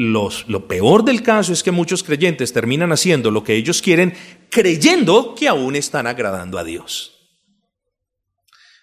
[0.00, 4.14] Los, lo peor del caso es que muchos creyentes terminan haciendo lo que ellos quieren
[4.48, 7.18] creyendo que aún están agradando a Dios.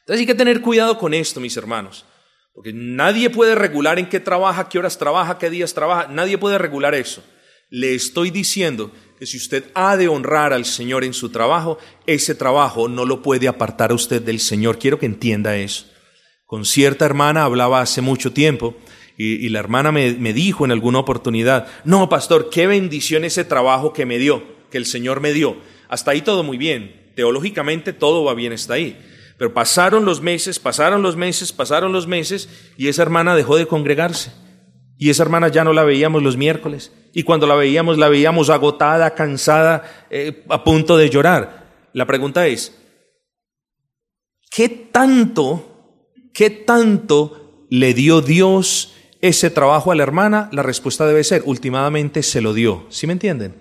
[0.02, 2.06] Entonces hay que tener cuidado con esto, mis hermanos,
[2.54, 6.58] porque nadie puede regular en qué trabaja, qué horas trabaja, qué días trabaja, nadie puede
[6.58, 7.24] regular eso.
[7.70, 12.36] Le estoy diciendo que si usted ha de honrar al Señor en su trabajo, ese
[12.36, 14.80] trabajo no lo puede apartar a usted del Señor.
[14.80, 15.86] Quiero que entienda eso.
[16.46, 18.76] Con cierta hermana hablaba hace mucho tiempo
[19.18, 23.94] y, la hermana me, me, dijo en alguna oportunidad, no, pastor, qué bendición ese trabajo
[23.94, 25.56] que me dio, que el Señor me dio.
[25.88, 28.98] Hasta ahí todo muy bien, teológicamente todo va bien hasta ahí.
[29.38, 33.68] Pero pasaron los meses, pasaron los meses, pasaron los meses y esa hermana dejó de
[33.68, 34.32] congregarse.
[34.98, 36.94] Y esa hermana ya no la veíamos los miércoles.
[37.14, 41.90] Y cuando la veíamos, la veíamos agotada, cansada, eh, a punto de llorar.
[41.94, 42.78] La pregunta es,
[44.52, 45.76] ¿qué tanto
[46.36, 50.50] ¿Qué tanto le dio Dios ese trabajo a la hermana?
[50.52, 52.86] La respuesta debe ser, últimamente se lo dio.
[52.90, 53.56] ¿Sí me entienden?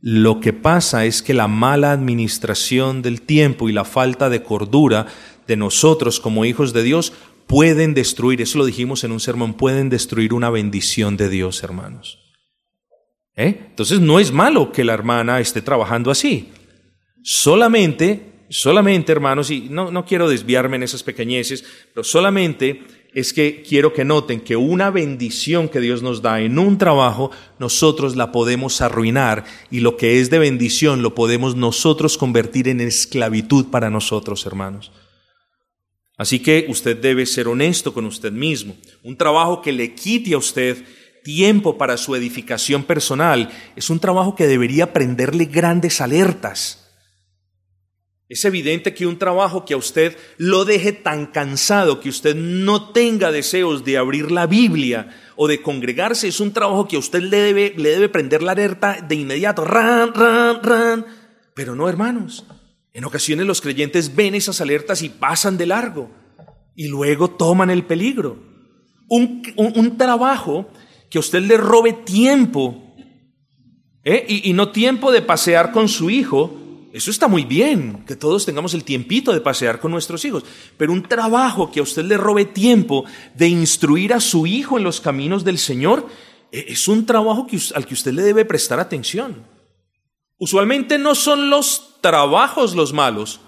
[0.00, 5.06] Lo que pasa es que la mala administración del tiempo y la falta de cordura
[5.46, 7.12] de nosotros como hijos de Dios
[7.46, 12.18] pueden destruir, eso lo dijimos en un sermón, pueden destruir una bendición de Dios, hermanos.
[13.36, 13.66] ¿Eh?
[13.70, 16.52] Entonces no es malo que la hermana esté trabajando así.
[17.22, 22.82] Solamente solamente, hermanos, y no, no quiero desviarme en esas pequeñeces, pero solamente
[23.14, 27.30] es que quiero que noten que una bendición que Dios nos da en un trabajo,
[27.60, 32.80] nosotros la podemos arruinar y lo que es de bendición lo podemos nosotros convertir en
[32.80, 34.90] esclavitud para nosotros, hermanos.
[36.16, 38.76] Así que usted debe ser honesto con usted mismo.
[39.04, 40.84] Un trabajo que le quite a usted
[41.22, 46.83] tiempo para su edificación personal es un trabajo que debería prenderle grandes alertas.
[48.34, 52.90] Es evidente que un trabajo que a usted lo deje tan cansado, que usted no
[52.90, 57.22] tenga deseos de abrir la Biblia o de congregarse, es un trabajo que a usted
[57.22, 59.64] le debe, le debe prender la alerta de inmediato.
[59.64, 61.06] Ran, ran, ran.
[61.54, 62.44] Pero no, hermanos.
[62.92, 66.10] En ocasiones los creyentes ven esas alertas y pasan de largo
[66.74, 68.42] y luego toman el peligro.
[69.08, 70.68] Un, un, trabajo
[71.08, 72.96] que a usted le robe tiempo
[74.02, 74.26] ¿eh?
[74.28, 76.63] y, y no tiempo de pasear con su hijo,
[76.94, 80.44] eso está muy bien, que todos tengamos el tiempito de pasear con nuestros hijos,
[80.76, 84.84] pero un trabajo que a usted le robe tiempo de instruir a su hijo en
[84.84, 86.06] los caminos del Señor,
[86.52, 89.44] e, es un trabajo al que usted le debe prestar atención.
[90.38, 93.40] Usualmente no son los trabajos los malos,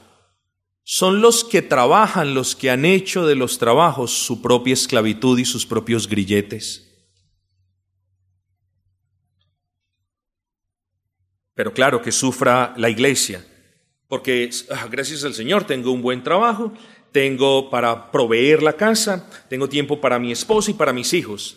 [0.83, 5.45] son los que trabajan, los que han hecho de los trabajos su propia esclavitud y
[5.45, 6.86] sus propios grilletes.
[11.57, 13.43] Pero claro que sufra la iglesia
[14.09, 16.73] Porque ah, gracias al Señor tengo un buen trabajo,
[17.11, 21.57] tengo para proveer la casa, tengo tiempo para mi esposa y para mis hijos.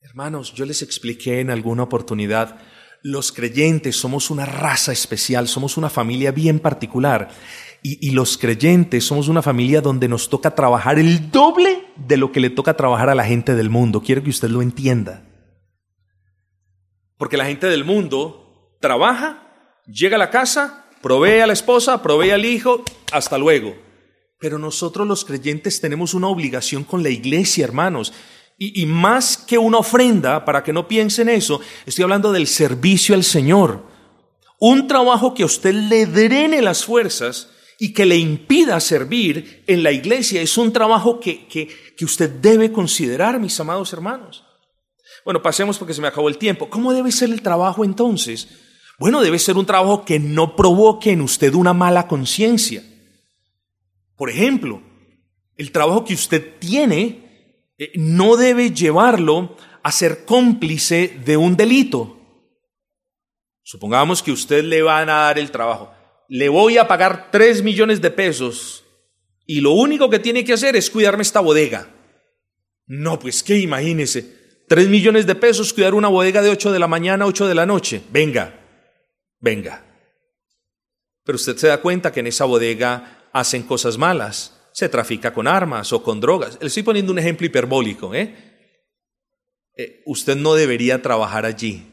[0.00, 2.60] Hermanos, yo les expliqué en alguna oportunidad,
[3.02, 7.30] los creyentes somos una raza especial, somos una familia bien particular.
[7.82, 12.32] Y, y, los creyentes somos una familia donde nos toca trabajar el doble de lo
[12.32, 14.00] que le toca trabajar a la gente del mundo.
[14.00, 15.22] Quiero que usted lo entienda.
[17.18, 18.43] Porque la gente del mundo
[18.84, 19.42] trabaja,
[19.86, 23.74] llega a la casa, provee a la esposa, provee al hijo, hasta luego.
[24.38, 28.12] Pero nosotros los creyentes tenemos una obligación con la iglesia, hermanos.
[28.58, 33.24] Y, más que una ofrenda, para que no piensen eso, estoy hablando del servicio al
[33.24, 33.86] Señor.
[34.60, 39.82] Un trabajo que a usted le drene las fuerzas y que le impida servir en
[39.82, 44.44] la iglesia es un trabajo que, que, que usted debe considerar, mis amados hermanos.
[45.24, 46.68] Bueno, pasemos porque se me acabó el tiempo.
[46.68, 48.46] ¿Cómo debe ser el trabajo entonces?
[48.98, 52.82] Bueno, debe ser un trabajo que no provoque en usted una mala conciencia.
[54.16, 54.80] Por ejemplo,
[55.56, 62.16] el trabajo que usted tiene eh, no debe llevarlo a ser cómplice de un delito.
[63.62, 65.92] Supongamos que usted le van a dar el trabajo.
[66.28, 68.84] Le voy a pagar 3 millones de pesos
[69.46, 71.88] y lo único que tiene que hacer es cuidarme esta bodega.
[72.86, 74.44] No, pues qué, imagínese.
[74.68, 77.54] 3 millones de pesos, cuidar una bodega de 8 de la mañana a 8 de
[77.54, 78.02] la noche.
[78.10, 78.63] Venga,
[79.44, 79.84] venga.
[81.22, 85.46] Pero usted se da cuenta que en esa bodega hacen cosas malas se trafica con
[85.46, 86.58] armas o con drogas.
[86.60, 88.14] Le estoy poniendo un ejemplo hiperbólico.
[88.14, 88.34] ¿eh?
[89.76, 90.02] ¿eh?
[90.06, 91.86] usted no debería trabajar allí.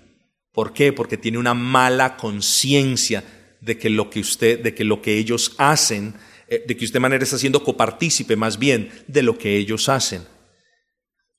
[0.52, 0.92] ¿Por qué?
[0.92, 3.24] Porque tiene una mala conciencia
[3.62, 6.16] de que lo que usted, de que lo que ellos hacen,
[6.48, 10.26] eh, de que usted manera está siendo copartícipe más bien de lo que ellos hacen.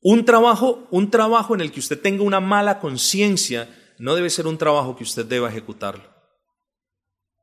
[0.01, 3.69] Un trabajo, un trabajo en el que usted tenga una mala conciencia
[4.03, 6.03] no debe ser un trabajo que usted deba ejecutarlo.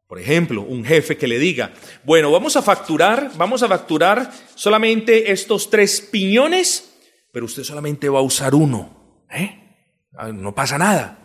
[0.07, 1.71] Por ejemplo, un jefe que le diga,
[2.03, 6.99] bueno, vamos a facturar, vamos a facturar solamente estos tres piñones,
[7.31, 9.23] pero usted solamente va a usar uno.
[9.31, 10.03] ¿eh?
[10.17, 11.17] Ah, no pasa nada.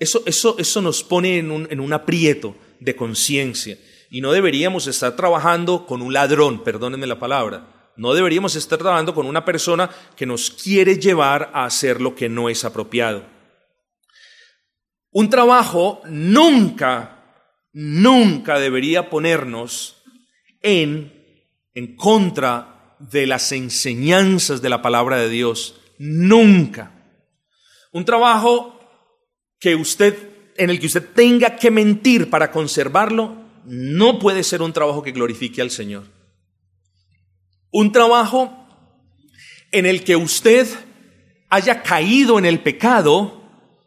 [0.00, 3.78] Eso, eso, eso nos pone en un, en un aprieto de conciencia.
[4.10, 7.92] Y no deberíamos estar trabajando con un ladrón, perdónenme la palabra.
[7.96, 12.28] No deberíamos estar trabajando con una persona que nos quiere llevar a hacer lo que
[12.28, 13.35] no es apropiado.
[15.18, 17.16] Un trabajo nunca
[17.72, 20.02] nunca debería ponernos
[20.62, 21.10] en,
[21.74, 25.80] en contra de las enseñanzas de la palabra de Dios.
[25.98, 26.92] Nunca.
[27.92, 28.78] Un trabajo
[29.58, 34.74] que usted, en el que usted tenga que mentir para conservarlo, no puede ser un
[34.74, 36.04] trabajo que glorifique al Señor.
[37.70, 38.66] Un trabajo
[39.72, 40.66] en el que usted
[41.48, 43.35] haya caído en el pecado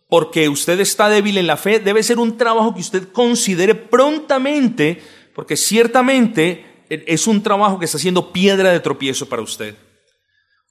[0.09, 5.01] porque usted está débil en la fe, debe ser un trabajo que usted considere prontamente,
[5.35, 9.75] porque ciertamente es un trabajo que está siendo piedra de tropiezo para usted.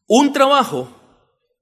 [0.09, 0.91] Un trabajo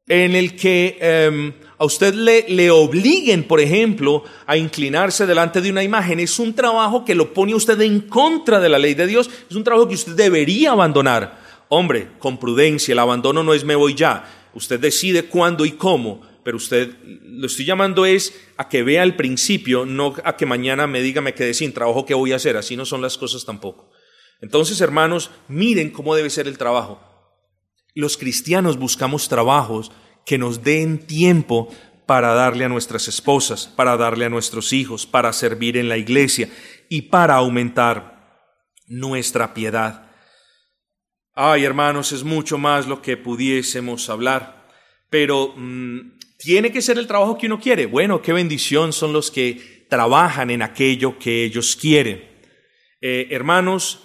[0.08, 5.70] en el que em, a usted le, le obliguen, por ejemplo, a inclinarse delante de
[5.70, 9.06] una imagen, es un trabajo que lo pone usted en contra de la ley de
[9.06, 11.44] Dios, es un trabajo que usted debería abandonar.
[11.68, 14.24] Hombre, con prudencia, el abandono no es me voy ya,
[14.54, 16.94] usted decide cuándo y cómo, pero usted
[17.24, 21.20] lo estoy llamando es a que vea el principio, no a que mañana me diga
[21.20, 22.56] me quedé sin trabajo, ¿qué voy a hacer?
[22.56, 23.90] Así no son las cosas tampoco.
[24.40, 27.02] Entonces, hermanos, miren cómo debe ser el trabajo.
[27.96, 29.90] Los cristianos buscamos trabajos
[30.24, 31.68] que nos den tiempo
[32.06, 36.48] para darle a nuestras esposas, para darle a nuestros hijos, para servir en la iglesia
[36.88, 38.54] y para aumentar
[38.86, 40.12] nuestra piedad.
[41.34, 44.68] Ay, hermanos, es mucho más lo que pudiésemos hablar,
[45.10, 47.86] pero mm, tiene que ser el trabajo que uno quiere.
[47.86, 52.24] Bueno, qué bendición son los que trabajan en aquello que ellos quieren.
[53.00, 54.00] Eh, hermanos,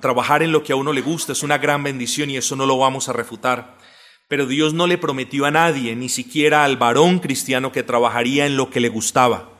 [0.00, 2.66] trabajar en lo que a uno le gusta es una gran bendición y eso no
[2.66, 3.78] lo vamos a refutar.
[4.28, 8.56] Pero Dios no le prometió a nadie, ni siquiera al varón cristiano, que trabajaría en
[8.56, 9.58] lo que le gustaba.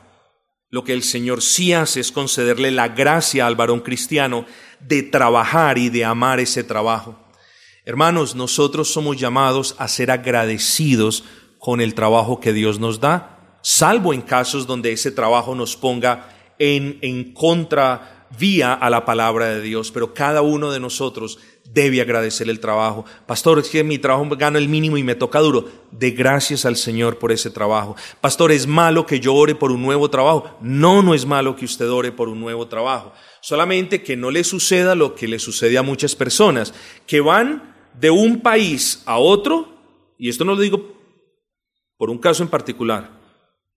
[0.69, 4.45] Lo que el Señor sí hace es concederle la gracia al varón cristiano
[4.79, 7.19] de trabajar y de amar ese trabajo.
[7.83, 11.25] Hermanos, nosotros somos llamados a ser agradecidos
[11.61, 16.27] con el trabajo que Dios nos da, salvo en casos donde ese trabajo nos ponga
[16.57, 21.37] en, en contravía a la palabra de Dios, pero cada uno de nosotros
[21.71, 23.05] debe agradecer el trabajo.
[23.27, 25.65] Pastor, es que mi trabajo gana el mínimo y me toca duro.
[25.91, 27.95] De gracias al Señor por ese trabajo.
[28.21, 30.57] Pastor, ¿es malo que yo ore por un nuevo trabajo?
[30.61, 33.13] No, no es malo que usted ore por un nuevo trabajo.
[33.39, 36.73] Solamente que no le suceda lo que le sucede a muchas personas,
[37.05, 39.67] que van de un país a otro,
[40.17, 41.00] y esto no lo digo
[42.01, 43.11] por un caso en particular,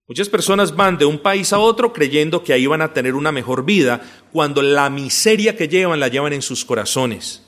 [0.08, 3.32] Muchas personas van de un país a otro creyendo que ahí van a tener una
[3.32, 4.00] mejor vida,
[4.32, 7.42] cuando la miseria que llevan la llevan en sus corazones.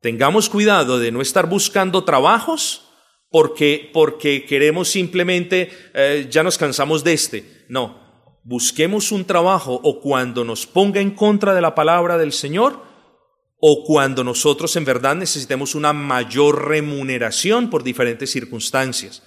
[0.00, 2.88] Tengamos cuidado de no estar buscando trabajos
[3.30, 7.64] porque, porque queremos simplemente, eh, ya nos cansamos de este.
[7.68, 7.98] No,
[8.42, 12.85] busquemos un trabajo o cuando nos ponga en contra de la palabra del Señor
[13.58, 19.22] o cuando nosotros en verdad necesitemos una mayor remuneración por diferentes circunstancias.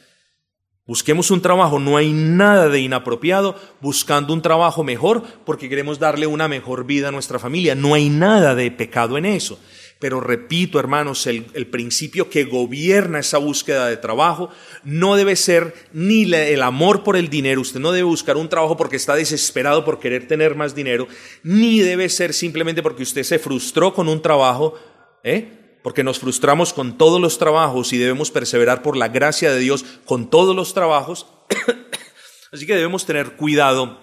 [0.85, 6.25] Busquemos un trabajo, no hay nada de inapropiado buscando un trabajo mejor porque queremos darle
[6.25, 7.75] una mejor vida a nuestra familia.
[7.75, 9.59] No hay nada de pecado en eso.
[9.99, 14.49] Pero repito, hermanos, el, principio que gobierna esa búsqueda de trabajo
[14.85, 17.59] no debe ser ni el amor por el dinero.
[17.59, 21.09] Usted no debe buscar un trabajo porque está desesperado por querer tener más dinero,
[21.43, 24.75] ni debe ser simplemente porque usted se frustró con un trabajo,
[25.21, 25.59] ¿eh?
[25.83, 29.83] porque nos frustramos con todos los trabajos y debemos perseverar por la gracia de Dios
[30.05, 31.27] con todos los trabajos.
[32.53, 33.99] Así que debemos tener cuidado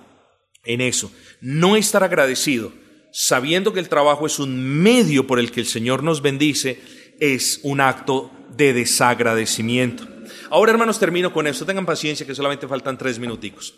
[0.65, 1.11] en eso.
[1.41, 2.73] No estar agradecido,
[3.19, 6.83] sabiendo que el trabajo es un medio por el que el Señor nos bendice,
[7.19, 10.07] es un acto de desagradecimiento.
[10.51, 11.65] Ahora, hermanos, termino con esto.
[11.65, 13.75] Tengan paciencia que solamente faltan tres minuticos.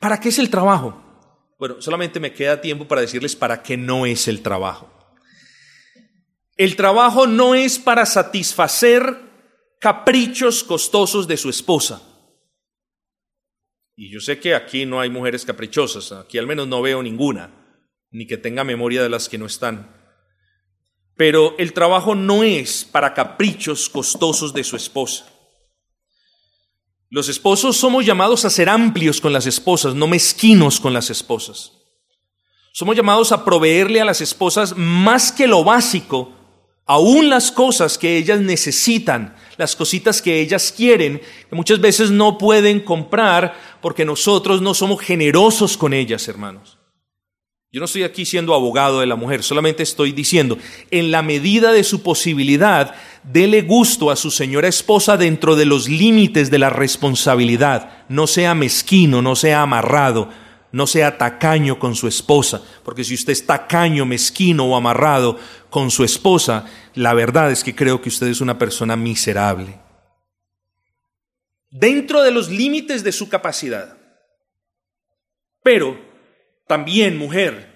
[0.00, 1.04] ¿Para qué es el trabajo?
[1.58, 4.90] Bueno, solamente me queda tiempo para decirles para qué no es el trabajo.
[6.56, 9.18] El trabajo no es para satisfacer
[9.80, 12.00] caprichos costosos de su esposa.
[13.94, 17.57] Y yo sé que aquí no hay mujeres caprichosas, aquí al menos no veo ninguna,
[18.10, 19.94] ni que tenga memoria de las que no están.
[21.16, 25.26] Pero el trabajo no es para caprichos costosos de su esposa.
[27.10, 31.72] Los esposos somos llamados a ser amplios con las esposas, no mezquinos con las esposas.
[32.72, 36.34] Somos llamados a proveerle a las esposas más que lo básico
[36.88, 42.38] aún las cosas que ellas necesitan, las cositas que ellas quieren, que muchas veces no
[42.38, 46.77] pueden comprar porque nosotros no somos generosos con ellas, hermanos.
[47.70, 50.56] Yo no estoy aquí siendo abogado de la mujer, solamente estoy diciendo,
[50.90, 52.94] en la medida de su posibilidad,
[53.24, 58.54] dele gusto a su señora esposa dentro de los límites de la responsabilidad, no sea
[58.54, 60.30] mezquino, no sea amarrado,
[60.72, 65.38] no sea tacaño con su esposa, porque si usted es tacaño, mezquino o amarrado
[65.68, 66.64] con su esposa,
[66.94, 69.78] la verdad es que creo que usted es una persona miserable.
[71.70, 73.98] Dentro de los límites de su capacidad.
[75.62, 76.07] Pero
[76.68, 77.74] también, mujer,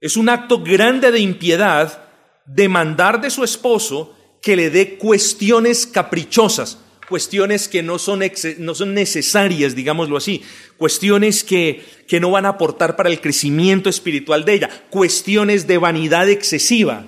[0.00, 2.02] es un acto grande de impiedad
[2.44, 6.78] demandar de su esposo que le dé cuestiones caprichosas
[7.08, 8.22] cuestiones que no son,
[8.58, 10.42] no son necesarias, digámoslo así,
[10.76, 15.78] cuestiones que, que no van a aportar para el crecimiento espiritual de ella, cuestiones de
[15.78, 17.06] vanidad excesiva.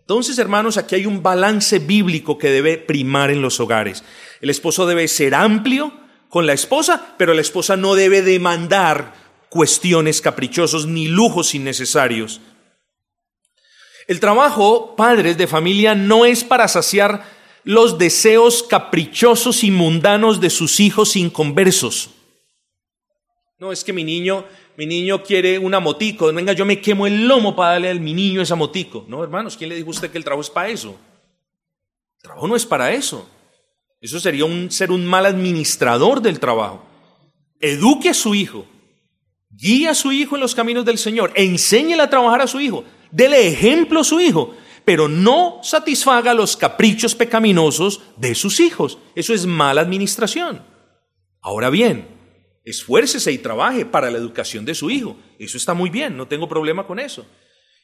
[0.00, 4.04] Entonces, hermanos, aquí hay un balance bíblico que debe primar en los hogares.
[4.40, 5.92] El esposo debe ser amplio
[6.28, 12.40] con la esposa, pero la esposa no debe demandar cuestiones caprichosos ni lujos innecesarios.
[14.06, 17.24] El trabajo, padres de familia, no es para saciar
[17.64, 22.10] los deseos caprichosos y mundanos de sus hijos inconversos.
[23.58, 24.44] No, es que mi niño,
[24.76, 26.32] mi niño quiere una motico.
[26.32, 29.04] Venga, yo me quemo el lomo para darle a mi niño esa motico.
[29.08, 30.96] No, hermanos, ¿quién le dijo a usted que el trabajo es para eso?
[32.18, 33.28] El trabajo no es para eso.
[34.00, 36.84] Eso sería un, ser un mal administrador del trabajo.
[37.60, 38.66] Eduque a su hijo.
[39.56, 41.32] Guíe a su hijo en los caminos del Señor.
[41.34, 42.84] Enséñele a trabajar a su hijo.
[43.10, 44.54] Dele ejemplo a su hijo
[44.86, 48.98] pero no satisfaga los caprichos pecaminosos de sus hijos.
[49.16, 50.62] Eso es mala administración.
[51.42, 52.06] Ahora bien,
[52.64, 55.16] esfuércese y trabaje para la educación de su hijo.
[55.40, 57.26] Eso está muy bien, no tengo problema con eso.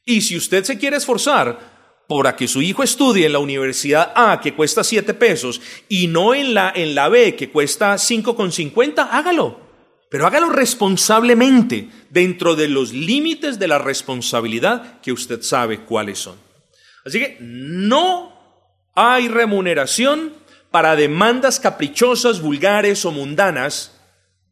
[0.04, 4.40] Y si usted se quiere esforzar para que su hijo estudie en la universidad A,
[4.40, 9.71] que cuesta 7 pesos, y no en la, en la B, que cuesta 5,50, hágalo.
[10.12, 16.36] Pero hágalo responsablemente, dentro de los límites de la responsabilidad que usted sabe cuáles son.
[17.02, 18.30] Así que no
[18.94, 20.34] hay remuneración
[20.70, 23.98] para demandas caprichosas, vulgares o mundanas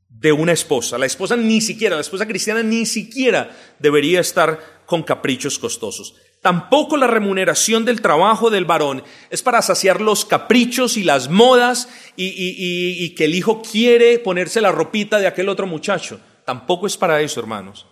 [0.08, 0.96] de una esposa.
[0.96, 6.14] La esposa ni siquiera, la esposa cristiana ni siquiera debería estar con caprichos costosos.
[6.42, 11.88] Tampoco la remuneración del trabajo del varón es para saciar los caprichos y las modas
[12.16, 16.18] y, que el hijo quiere ponerse la ropita de aquel otro muchacho.
[16.46, 17.86] Tampoco es para eso, hermanos.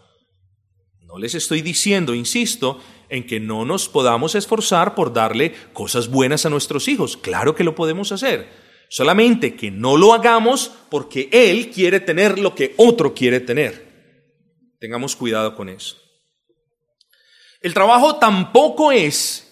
[1.02, 2.80] No les estoy diciendo, insisto,
[3.10, 7.18] en que no nos podamos esforzar por darle cosas buenas a nuestros hijos.
[7.18, 8.48] Claro que lo podemos hacer.
[8.88, 13.86] Solamente que no lo hagamos porque Él quiere tener lo que otro quiere tener.
[14.80, 16.07] Tengamos cuidado con eso.
[17.60, 19.44] El trabajo tampoco es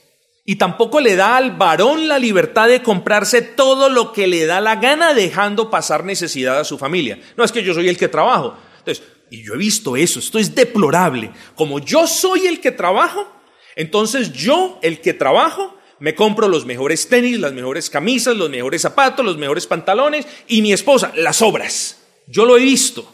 [0.44, 4.61] Y tampoco le da al varón la libertad de comprarse todo lo que le da
[4.61, 7.18] la gana dejando pasar necesidad a su familia.
[7.36, 8.57] No es que yo soy el que trabajo.
[8.78, 11.32] Entonces, y yo he visto eso, esto es deplorable.
[11.57, 13.26] Como yo soy el que trabajo,
[13.74, 18.82] entonces yo, el que trabajo, me compro los mejores tenis, las mejores camisas, los mejores
[18.82, 22.02] zapatos, los mejores pantalones y mi esposa, las obras.
[22.28, 23.12] Yo lo he visto.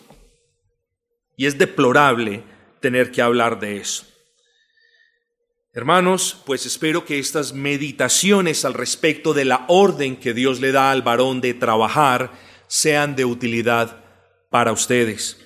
[1.36, 2.43] Y es deplorable
[2.80, 4.05] tener que hablar de eso.
[5.75, 10.91] Hermanos, pues espero que estas meditaciones al respecto de la orden que Dios le da
[10.91, 12.31] al varón de trabajar
[12.66, 14.05] sean de utilidad
[14.51, 15.39] para ustedes.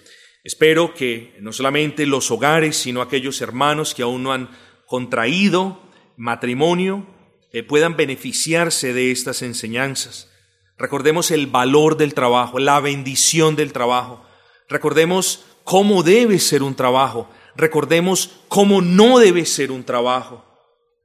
[0.43, 4.51] Espero que no solamente los hogares, sino aquellos hermanos que aún no han
[4.87, 5.81] contraído
[6.16, 7.07] matrimonio,
[7.53, 10.29] eh, puedan beneficiarse de estas enseñanzas.
[10.77, 14.27] Recordemos el valor del trabajo, la bendición del trabajo.
[14.68, 20.44] Recordemos cómo debe ser un trabajo recordemos cómo no debe ser un trabajo.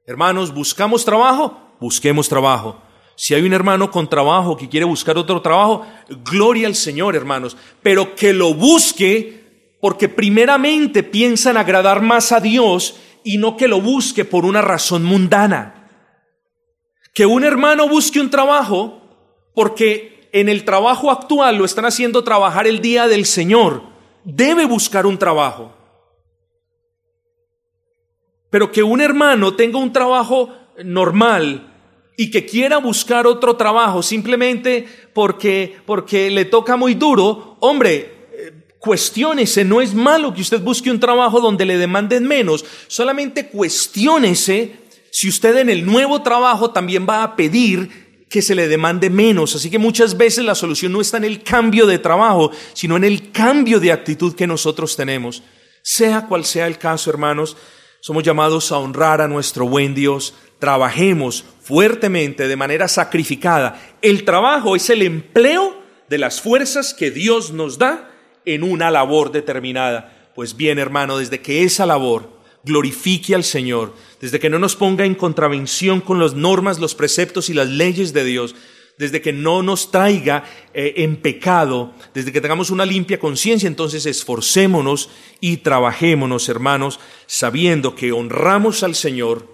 [0.06, 1.58] Hermanos, ¿buscamos trabajo?
[1.80, 2.80] Busquemos trabajo.
[3.14, 5.86] Si hay un hermano con trabajo que quiere buscar otro trabajo,
[6.24, 12.40] gloria al Señor, hermanos, pero que lo busque porque primeramente piensa en agradar más a
[12.40, 15.88] Dios y no que lo busque por una razón mundana.
[17.14, 19.00] Que un hermano busque un trabajo
[19.54, 23.82] porque en el trabajo actual lo están haciendo trabajar el día del Señor.
[24.24, 25.74] Debe buscar un trabajo.
[28.52, 30.50] Pero que un hermano tenga un trabajo
[30.84, 31.72] normal
[32.18, 38.52] y que quiera buscar otro trabajo simplemente porque, porque le toca muy duro, hombre, eh,
[38.78, 44.76] cuestiónese, no es malo que usted busque un trabajo donde le demanden menos, solamente cuestiónese
[45.10, 49.54] si usted en el nuevo trabajo también va a pedir que se le demande menos.
[49.54, 53.04] Así que muchas veces la solución no está en el cambio de trabajo, sino en
[53.04, 55.42] el cambio de actitud que nosotros tenemos.
[55.80, 57.56] Sea cual sea el caso, hermanos,
[58.02, 60.34] somos llamados a honrar a nuestro buen Dios.
[60.58, 63.80] Trabajemos fuertemente, de manera sacrificada.
[64.02, 68.10] El trabajo es el empleo de las fuerzas que Dios nos da
[68.44, 70.32] en una labor determinada.
[70.34, 72.28] Pues bien, hermano, desde que esa labor
[72.64, 77.50] glorifique al Señor, desde que no nos ponga en contravención con las normas, los preceptos
[77.50, 78.56] y las leyes de Dios,
[78.98, 84.06] desde que no nos traiga eh, en pecado, desde que tengamos una limpia conciencia, entonces
[84.06, 89.48] esforcémonos y trabajémonos, hermanos, sabiendo que honramos al Señor,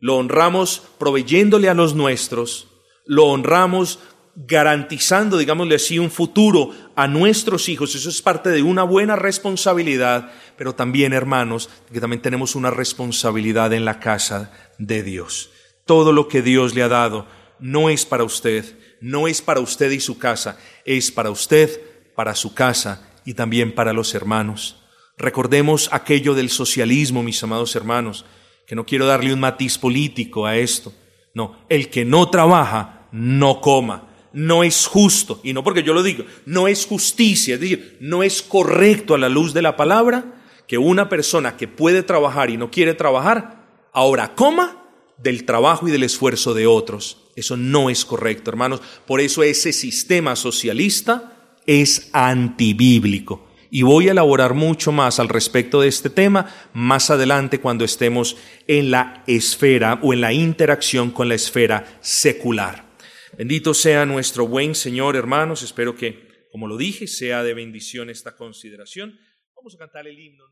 [0.00, 2.68] lo honramos proveyéndole a los nuestros,
[3.04, 3.98] lo honramos
[4.46, 7.94] garantizando, digámosle así, un futuro a nuestros hijos.
[7.94, 13.72] Eso es parte de una buena responsabilidad, pero también, hermanos, que también tenemos una responsabilidad
[13.72, 15.50] en la casa de Dios.
[15.84, 17.26] Todo lo que Dios le ha dado
[17.60, 18.64] no es para usted,
[19.00, 21.80] no es para usted y su casa, es para usted,
[22.14, 24.82] para su casa y también para los hermanos.
[25.16, 28.24] Recordemos aquello del socialismo, mis amados hermanos,
[28.66, 30.92] que no quiero darle un matiz político a esto.
[31.34, 34.08] No, el que no trabaja, no coma.
[34.32, 38.22] No es justo, y no porque yo lo digo, no es justicia, es decir, no
[38.22, 42.58] es correcto a la luz de la palabra que una persona que puede trabajar y
[42.58, 44.87] no quiere trabajar, ahora coma
[45.18, 47.18] del trabajo y del esfuerzo de otros.
[47.36, 48.80] Eso no es correcto, hermanos.
[49.06, 53.46] Por eso ese sistema socialista es antibíblico.
[53.70, 58.36] Y voy a elaborar mucho más al respecto de este tema más adelante cuando estemos
[58.66, 62.88] en la esfera o en la interacción con la esfera secular.
[63.36, 65.62] Bendito sea nuestro buen Señor, hermanos.
[65.62, 69.18] Espero que, como lo dije, sea de bendición esta consideración.
[69.54, 70.44] Vamos a cantar el himno.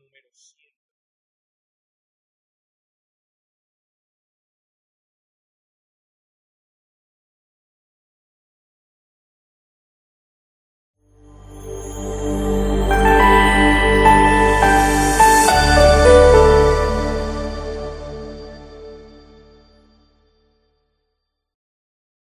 [11.67, 12.46] Música